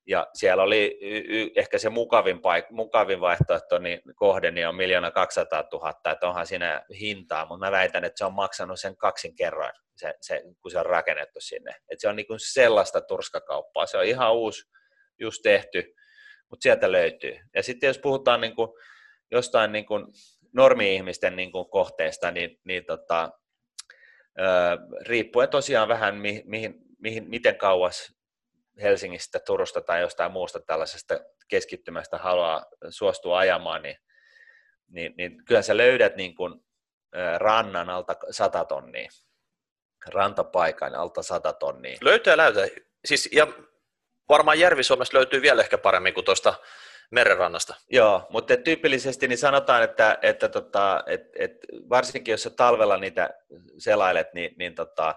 [0.08, 4.76] Ja siellä oli y- y- ehkä se mukavin, paik- mukavin vaihtoehto niin kohde niin on
[4.76, 8.98] miljoona 200 000, että onhan siinä hintaa, mutta mä väitän, että se on maksanut sen
[8.98, 11.76] kaksin kerran, se, se, kun se on rakennettu sinne.
[11.92, 14.64] Et se on niin sellaista turskakauppaa, se on ihan uusi,
[15.20, 15.94] just tehty,
[16.50, 17.38] mutta sieltä löytyy.
[17.56, 18.70] Ja sitten jos puhutaan niin kuin
[19.32, 20.06] jostain niin kuin
[20.54, 23.32] normi-ihmisten niin kuin kohteesta, niin, niin tota,
[24.40, 24.44] ö,
[25.08, 28.14] riippuen tosiaan vähän mi, mihin, mihin, miten kauas
[28.82, 33.98] Helsingistä, Turusta tai jostain muusta tällaisesta keskittymästä haluaa suostua ajamaan, niin,
[34.88, 36.64] niin, niin kyllä sä löydät niin kuin,
[37.38, 39.10] rannan alta sata tonnia,
[40.08, 41.98] rantapaikan alta sata tonnia.
[42.02, 42.68] Löytää löytää.
[43.06, 43.48] Siis, ja
[44.30, 46.54] varmaan Järvi-Suomessa löytyy vielä ehkä paremmin kuin tuosta
[47.12, 47.76] merenrannasta.
[47.90, 51.52] Joo, mutta tyypillisesti niin sanotaan, että, että tota, et, et
[51.90, 53.30] varsinkin jos sä talvella niitä
[53.78, 55.16] selailet, niin, niin tota,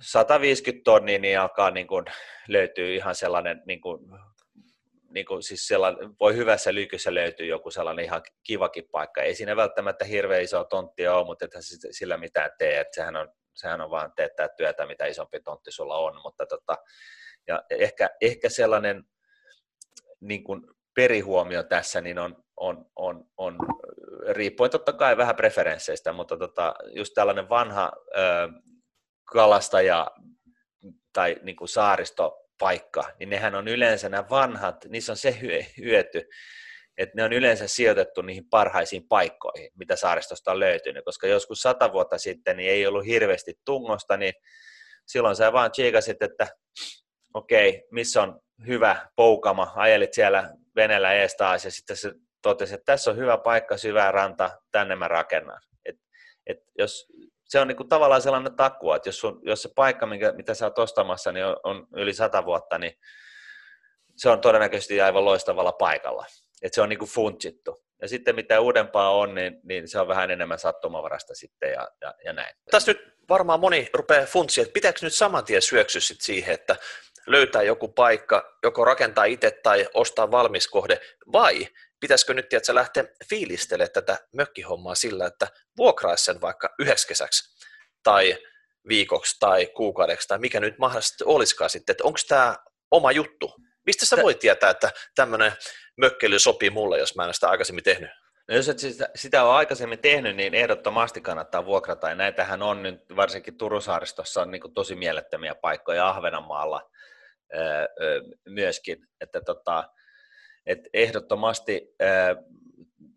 [0.00, 2.04] 150 tonnia niin alkaa niin kuin,
[2.48, 4.00] löytyy ihan sellainen, niin kuin,
[5.10, 9.22] niin kuin, siis sellainen, voi hyvässä lykyssä löytyy joku sellainen ihan kivakin paikka.
[9.22, 11.58] Ei siinä välttämättä hirveän iso tonttia ole, mutta että
[11.90, 15.96] sillä mitään tee, että sehän on, sehän on vaan teettää työtä, mitä isompi tontti sulla
[15.96, 16.76] on, mutta tota,
[17.48, 19.04] ja ehkä, ehkä sellainen
[20.20, 20.62] niin kuin
[20.94, 23.58] perihuomio tässä niin on, on, on, on
[24.30, 28.48] riippuen totta kai vähän preferensseistä, mutta tota, just tällainen vanha ö,
[29.24, 30.10] kalastaja
[31.12, 35.38] tai niin kuin saaristopaikka, niin nehän on yleensä nämä vanhat, niissä on se
[35.78, 36.28] hyöty,
[36.98, 41.92] että ne on yleensä sijoitettu niihin parhaisiin paikkoihin, mitä saaristosta on löytynyt, koska joskus sata
[41.92, 44.34] vuotta sitten niin ei ollut hirveästi tungosta, niin
[45.06, 46.46] silloin sä vaan tsiikasit, että
[47.34, 52.12] okei, okay, missä on hyvä poukama, ajelit siellä venellä ees taas ja sitten se
[52.42, 55.60] totesi, että tässä on hyvä paikka, syvä ranta, tänne mä rakennan.
[55.84, 55.96] Et,
[56.46, 57.06] et jos,
[57.44, 60.66] se on niinku tavallaan sellainen takua, että jos, sun, jos se paikka, minkä, mitä sä
[60.66, 62.98] oot ostamassa, niin on, on yli sata vuotta, niin
[64.16, 66.26] se on todennäköisesti aivan loistavalla paikalla.
[66.62, 67.84] Et se on niinku funtsittu.
[68.02, 72.14] Ja sitten mitä uudempaa on, niin, niin se on vähän enemmän sattumavarasta sitten ja, ja,
[72.24, 72.56] ja näin.
[72.70, 76.76] Tässä nyt varmaan moni rupeaa funtsia, että pitääkö nyt saman tien syöksyä siihen, että
[77.26, 81.00] löytää joku paikka, joko rakentaa itse tai ostaa valmis kohde,
[81.32, 81.68] vai
[82.04, 85.46] pitäisikö nyt tiedätkö, lähteä fiilistelemään tätä mökkihommaa sillä, että
[85.76, 87.64] vuokraisi sen vaikka yhdeksi kesäksi
[88.02, 88.38] tai
[88.88, 92.56] viikoksi tai kuukaudeksi tai mikä nyt mahdollisesti olisikaan sitten, että onko tämä
[92.90, 93.54] oma juttu?
[93.86, 95.52] Mistä sä voit tietää, että tämmöinen
[95.96, 98.10] mökkely sopii mulle, jos mä en sitä aikaisemmin tehnyt?
[98.48, 102.08] No jos et sitä, sitä ole aikaisemmin tehnyt, niin ehdottomasti kannattaa vuokrata.
[102.08, 106.90] Ja näitähän on nyt varsinkin Turusaaristossa on niin tosi mielettömiä paikkoja Ahvenanmaalla
[108.48, 108.98] myöskin.
[109.20, 109.84] Että tota,
[110.66, 111.94] et ehdottomasti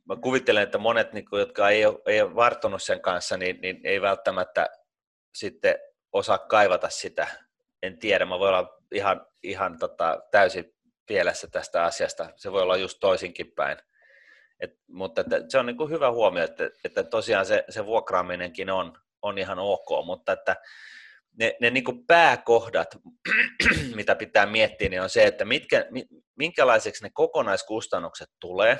[0.07, 3.61] mä kuvittelen, että monet, niin kuin, jotka ei ole, ei ole varttunut sen kanssa, niin,
[3.61, 4.67] niin ei välttämättä
[5.35, 5.75] sitten
[6.13, 7.27] osaa kaivata sitä.
[7.83, 10.75] En tiedä, mä voin olla ihan, ihan tota, täysin
[11.07, 12.29] pielessä tästä asiasta.
[12.35, 13.77] Se voi olla just toisinkin päin.
[14.59, 18.69] Et, mutta että se on niin kuin hyvä huomio, että, että tosiaan se, se vuokraaminenkin
[18.69, 20.55] on, on ihan ok, mutta että
[21.39, 22.97] ne, ne niin kuin pääkohdat,
[23.95, 25.85] mitä pitää miettiä, niin on se, että mitkä,
[26.37, 28.79] minkälaiseksi ne kokonaiskustannukset tulee,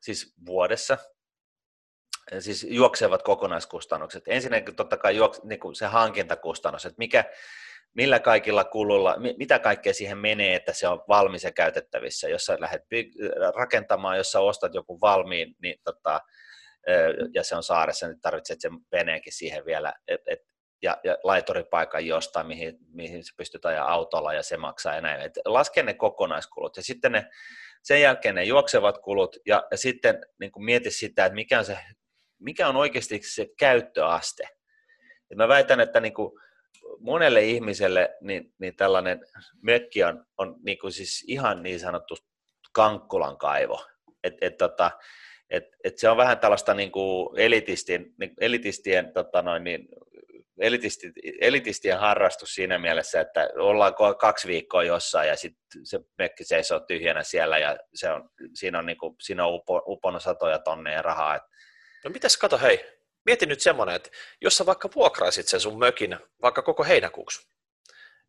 [0.00, 0.98] siis vuodessa,
[2.38, 4.22] siis juoksevat kokonaiskustannukset.
[4.28, 7.24] Ensinnäkin totta kai juokse, niin kuin se hankintakustannus, että mikä,
[7.94, 12.28] millä kaikilla kululla, mitä kaikkea siihen menee, että se on valmis ja käytettävissä.
[12.28, 12.82] Jos sä lähdet
[13.54, 16.20] rakentamaan, jos sä ostat joku valmiin, niin tota,
[17.34, 20.38] ja se on saaressa, niin tarvitset sen veneenkin siihen vielä, et, et,
[20.86, 25.20] ja, ja laituripaikan jostain, mihin, mihin se pystyt ajaa autolla ja se maksaa ja näin.
[25.20, 27.26] Et laske ne kokonaiskulut ja sitten ne,
[27.82, 31.78] sen jälkeen ne juoksevat kulut ja, ja sitten niin mieti sitä, että mikä on, se,
[32.38, 34.48] mikä on oikeasti se käyttöaste.
[35.30, 36.32] Et mä väitän, että niin kuin
[37.00, 39.20] monelle ihmiselle niin, niin tällainen
[39.62, 42.16] mökki on, on niin kuin siis ihan niin sanottu
[42.72, 43.84] kankkulan kaivo.
[44.24, 44.90] Et, et tota,
[45.50, 49.88] et, et se on vähän tällaista niin kuin elitistien, niin elitistien tota noin, niin,
[50.60, 56.80] elitisti, elitistien harrastus siinä mielessä, että ollaan kaksi viikkoa jossain ja sitten se mekki seisoo
[56.80, 61.02] tyhjänä siellä ja se on, siinä on, niin kuin, siinä on upo, uponut satoja tonneja
[61.02, 61.40] rahaa.
[62.04, 62.84] No mitäs kato hei,
[63.24, 67.48] mieti nyt semmoinen, että jos sä vaikka vuokraisit sen sun mökin vaikka koko heinäkuuksi,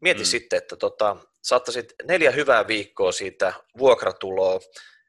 [0.01, 0.25] mieti mm.
[0.25, 4.59] sitten, että tota, saattaisit neljä hyvää viikkoa siitä vuokratuloa,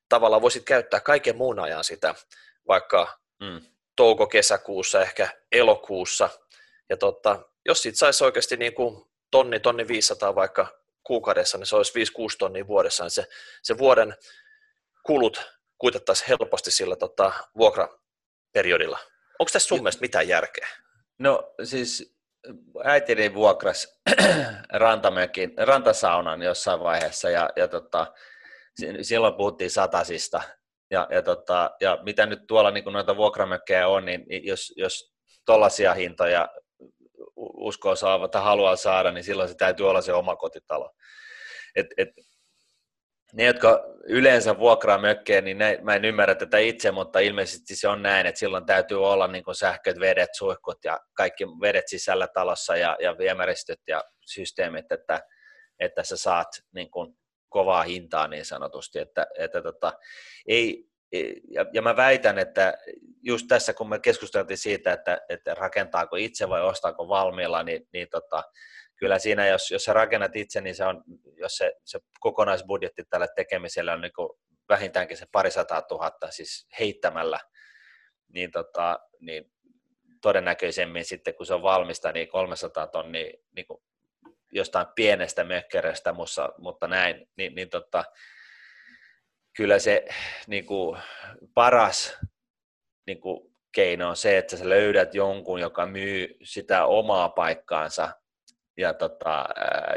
[0.09, 2.15] tavallaan voisit käyttää kaiken muun ajan sitä,
[2.69, 3.61] vaikka mm.
[3.97, 6.31] touko-kesäkuussa, ehkä elokuussa,
[6.89, 11.77] ja tota, jos siitä saisi oikeasti niin kuin tonni, tonni 500 vaikka kuukaudessa, niin se
[11.77, 12.03] olisi 5-6
[12.39, 13.27] tonnia vuodessa, niin se,
[13.63, 14.15] se vuoden
[15.07, 18.99] kulut kuitattaisiin helposti sillä tota, vuokraperiodilla.
[19.39, 20.69] Onko tässä sun mielestä mitään järkeä?
[21.19, 22.19] No siis
[22.85, 24.01] äitini vuokras
[24.73, 28.13] rantamökin, rantasaunan jossain vaiheessa ja, ja tota,
[29.03, 30.43] silloin puhuttiin satasista.
[30.91, 35.13] Ja, ja, tota, ja mitä nyt tuolla niin noita vuokramökkejä on, niin jos, jos
[35.47, 36.49] tuollaisia hintoja
[37.39, 40.95] uskoo saava tai haluaa saada, niin silloin se täytyy olla se oma kotitalo.
[41.77, 42.09] Et, et,
[43.33, 47.89] ne, jotka yleensä vuokraa mökkejä, niin ne, mä en ymmärrä tätä itse, mutta ilmeisesti se
[47.89, 52.77] on näin, että silloin täytyy olla niin sähköt, vedet, suihkut ja kaikki vedet sisällä talossa
[52.77, 55.21] ja, ja viemäristöt ja systeemit, että,
[55.81, 57.19] että sä saat niin kuin
[57.49, 59.93] kovaa hintaa niin sanotusti, että, että tota,
[60.49, 60.85] ei,
[61.51, 62.75] ja, ja mä väitän, että
[63.23, 68.09] just tässä kun me keskusteltiin siitä, että, että rakentaako itse vai ostaako valmiilla, niin, niin
[68.11, 68.43] tota,
[68.97, 71.05] kyllä siinä, jos, jos sä rakennat itse, niin se on,
[71.37, 74.13] jos se, se kokonaisbudjetti tälle tekemiselle on niin
[74.69, 77.41] vähintäänkin se parisataa tuhatta, siis heittämällä,
[78.33, 79.53] niin, tota, niin
[80.23, 83.83] todennäköisemmin sitten, kun se on valmista, niin 300 tonnia niin kuin
[84.53, 88.05] jostain pienestä mökkärestä, mutta, mutta näin, niin, niin tota,
[89.59, 90.05] kyllä se
[90.47, 90.99] niin kuin,
[91.55, 92.19] paras
[93.07, 98.11] niin kuin, keino on se, että sä löydät jonkun, joka myy sitä omaa paikkaansa,
[98.77, 99.45] ja tota,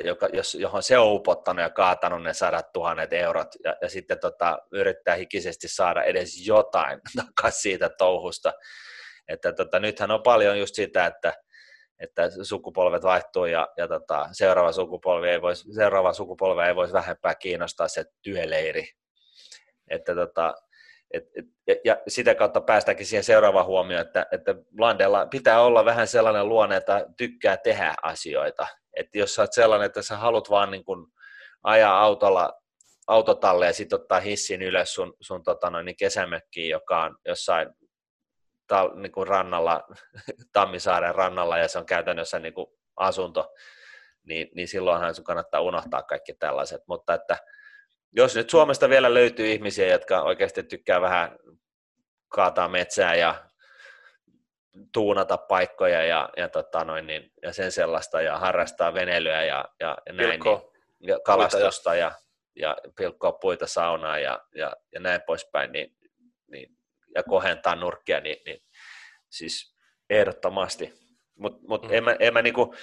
[0.04, 4.20] joka, jos, johon se on upottanut ja kaatanut ne sadat tuhannet eurot, ja, ja sitten
[4.20, 8.54] tota, yrittää hikisesti saada edes jotain takaisin siitä touhusta.
[9.28, 11.34] Että tota, nythän on paljon just sitä, että
[12.00, 17.36] että sukupolvet vaihtuu ja, ja tota, seuraava, sukupolvi ei vois, seuraava sukupolvi ei voisi vähempää
[17.36, 19.01] kiinnostaa se työleiri.
[19.92, 20.54] Että tota,
[21.14, 21.24] et,
[21.68, 26.50] et, ja sitä kautta päästäänkin siihen seuraavaan huomioon, että, että Blandella pitää olla vähän sellainen
[26.50, 28.68] luonne, että tykkää tehdä asioita.
[28.98, 31.12] Että jos sä oot sellainen, että sä haluat vaan niin kun
[31.64, 32.62] ajaa autolla
[33.08, 37.70] autotalle ja sitten ottaa hissin ylös sun, sun tota noin, niin kesämökkiin, joka on jossain
[38.68, 39.84] tal, niin kuin rannalla,
[40.54, 43.54] Tammisaaren rannalla ja se on käytännössä niin kuin asunto,
[44.24, 46.82] niin, niin silloinhan sun kannattaa unohtaa kaikki tällaiset.
[46.88, 47.38] Mutta että
[48.12, 51.40] jos nyt Suomesta vielä löytyy ihmisiä, jotka oikeasti tykkää vähän
[52.30, 53.46] kaataa metsää ja
[54.94, 59.98] tuunata paikkoja ja, ja, tota noin, niin, ja sen sellaista ja harrastaa veneilyä ja, ja,
[60.06, 60.62] ja näin, niin,
[61.00, 62.12] ja kalastusta ja,
[62.56, 65.96] ja pilkkoa puita saunaa ja, ja, ja näin poispäin, niin,
[66.48, 66.78] niin
[67.16, 68.62] ja kohentaa nurkkia, niin, niin
[69.30, 69.76] siis
[70.10, 70.94] ehdottomasti.
[71.36, 71.90] Mutta mut mm.
[71.92, 72.76] en mä, en mä niinku,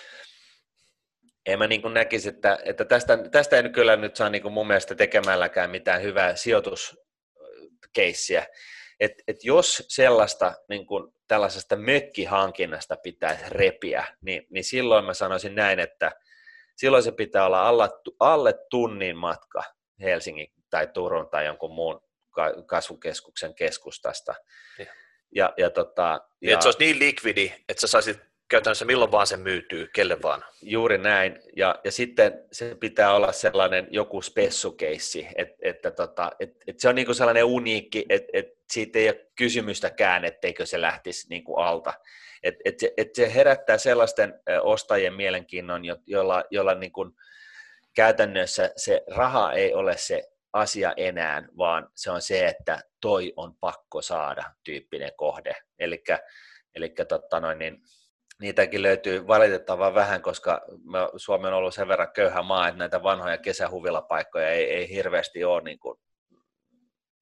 [1.49, 4.94] en mä niinku näkisi, että, että tästä, tästä ei kyllä nyt saa niinku mun mielestä
[4.94, 8.46] tekemälläkään mitään hyvää sijoituskeissiä.
[9.01, 15.55] Et, et jos sellaista niin kun, tällaisesta mökkihankinnasta pitäisi repiä, niin, niin silloin mä sanoisin
[15.55, 16.12] näin, että
[16.76, 17.88] silloin se pitää olla alle,
[18.20, 19.62] alle tunnin matka
[20.01, 22.01] Helsingin tai Turun tai jonkun muun
[22.66, 24.34] kasvukeskuksen keskustasta.
[24.78, 24.86] Ja,
[25.34, 29.26] ja, ja, tota, ja, että se olisi niin likvidi, että sä saisit käytännössä milloin vaan
[29.26, 30.44] se myytyy, kelle vaan.
[30.62, 36.57] Juuri näin, ja, ja sitten se pitää olla sellainen joku spessukeissi, että, että tota, et,
[36.66, 41.28] et se on niinku sellainen uniikki, että et siitä ei ole kysymystäkään, etteikö se lähtisi
[41.28, 41.94] niinku alta.
[42.42, 47.11] Et, et, se, et se herättää sellaisten ostajien mielenkiinnon, jolla, jolla niinku
[47.94, 53.57] käytännössä se raha ei ole se asia enää, vaan se on se, että toi on
[53.61, 55.57] pakko saada tyyppinen kohde.
[56.74, 57.82] Eli totta noin, niin
[58.41, 60.61] niitäkin löytyy valitettavan vähän, koska
[61.16, 65.62] Suomi on ollut sen verran köyhä maa, että näitä vanhoja kesähuvilapaikkoja ei, ei hirveästi ole
[65.62, 65.99] niin kuin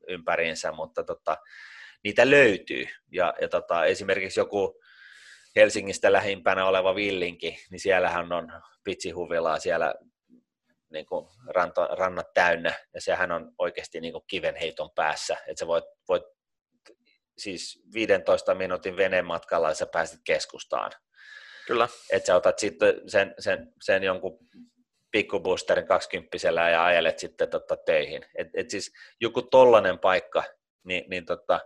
[0.09, 1.37] ympäriinsä, mutta tota,
[2.05, 2.87] niitä löytyy.
[3.13, 4.81] Ja, ja tota, esimerkiksi joku
[5.57, 8.53] Helsingistä lähimpänä oleva Villinki, niin siellähän on
[8.85, 9.95] pitsihuvilaa siellä
[10.91, 15.67] niin kuin ranta, rannat täynnä, ja sehän on oikeasti niin kuin kivenheiton päässä, että sä
[15.67, 16.23] voit, voit
[17.39, 20.93] siis 15 minuutin veneen matkalla ja sä pääset keskustaan.
[21.67, 21.89] Kyllä.
[22.13, 24.39] Että sä otat sitten sen, sen, sen jonkun
[25.11, 26.37] pikkuboosterin 20
[26.73, 28.23] ja ajelet sitten tota töihin.
[28.35, 30.45] Et, et siis joku tollainen paikka,
[30.85, 31.61] niin, niin tota,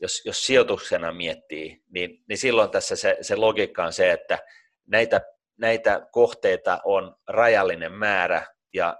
[0.00, 4.38] jos, jos sijoituksena miettii, niin, niin silloin tässä se, se logiikka on se, että
[4.86, 5.20] näitä
[5.62, 8.96] näitä kohteita on rajallinen määrä ja,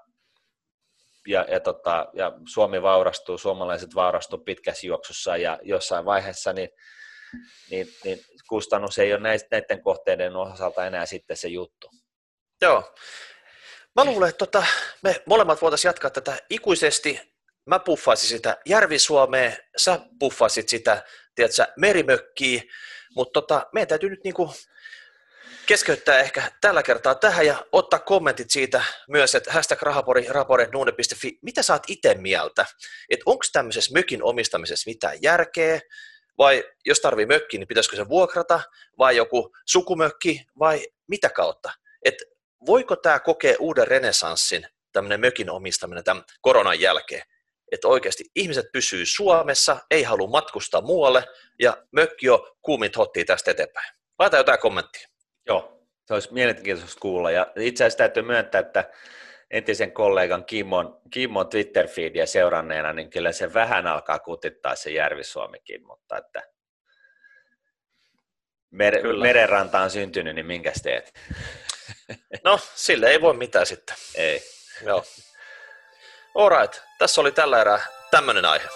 [1.26, 6.68] ja, ja, tota, ja Suomi vaurastuu, suomalaiset vaurastuu pitkässä juoksussa ja jossain vaiheessa niin,
[7.70, 11.91] niin, niin asumiskustannus ei ole näiden kohteiden osalta enää sitten se juttu.
[12.61, 12.95] Joo.
[13.97, 14.66] Mä luulen, että tota,
[15.03, 17.20] me molemmat voitaisiin jatkaa tätä ikuisesti.
[17.66, 21.05] Mä puffasin sitä Järvi-Suomea, sä puffasit sitä,
[21.35, 22.62] tiedätkö, merimökkiä,
[23.16, 24.55] mutta tota, meidän täytyy nyt niinku
[25.66, 31.62] keskeyttää ehkä tällä kertaa tähän ja ottaa kommentit siitä myös, että hashtag rahapori, rapore.nuune.fi, mitä
[31.62, 32.66] sä oot itse mieltä,
[33.11, 35.80] että onko tämmöisessä mökin omistamisessa mitään järkeä,
[36.39, 38.61] vai jos tarvii mökki, niin pitäisikö se vuokrata,
[38.99, 41.70] vai joku sukumökki, vai mitä kautta?
[42.05, 42.14] Et
[42.66, 47.22] voiko tämä kokea uuden renesanssin, tämmöinen mökin omistaminen tämän koronan jälkeen?
[47.72, 51.24] Että oikeasti ihmiset pysyy Suomessa, ei halua matkustaa muualle,
[51.61, 53.95] ja mökki on kuumit hottia tästä eteenpäin.
[54.18, 55.09] Laita jotain kommenttia.
[55.47, 57.30] Joo, se olisi mielenkiintoista kuulla.
[57.30, 58.91] Ja itse asiassa täytyy myöntää, että
[59.53, 66.18] entisen kollegan Kimmon, Kimmon Twitter-feedia seuranneena, niin kyllä se vähän alkaa kutittaa se Järvi-Suomikin, mutta
[66.18, 66.42] että
[68.70, 71.12] mer- merenranta on syntynyt, niin minkäs teet?
[72.44, 73.96] No, sille ei voi mitään sitten.
[74.14, 74.42] Ei.
[74.84, 75.05] Joo.
[76.34, 78.68] Alright, tässä oli tällä erää tämmöinen aihe.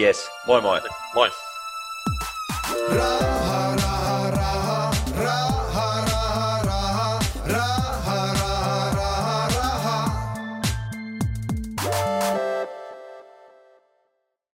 [0.00, 0.80] Yes, moi moi.
[1.14, 1.30] Moi.
[2.96, 3.43] Ra-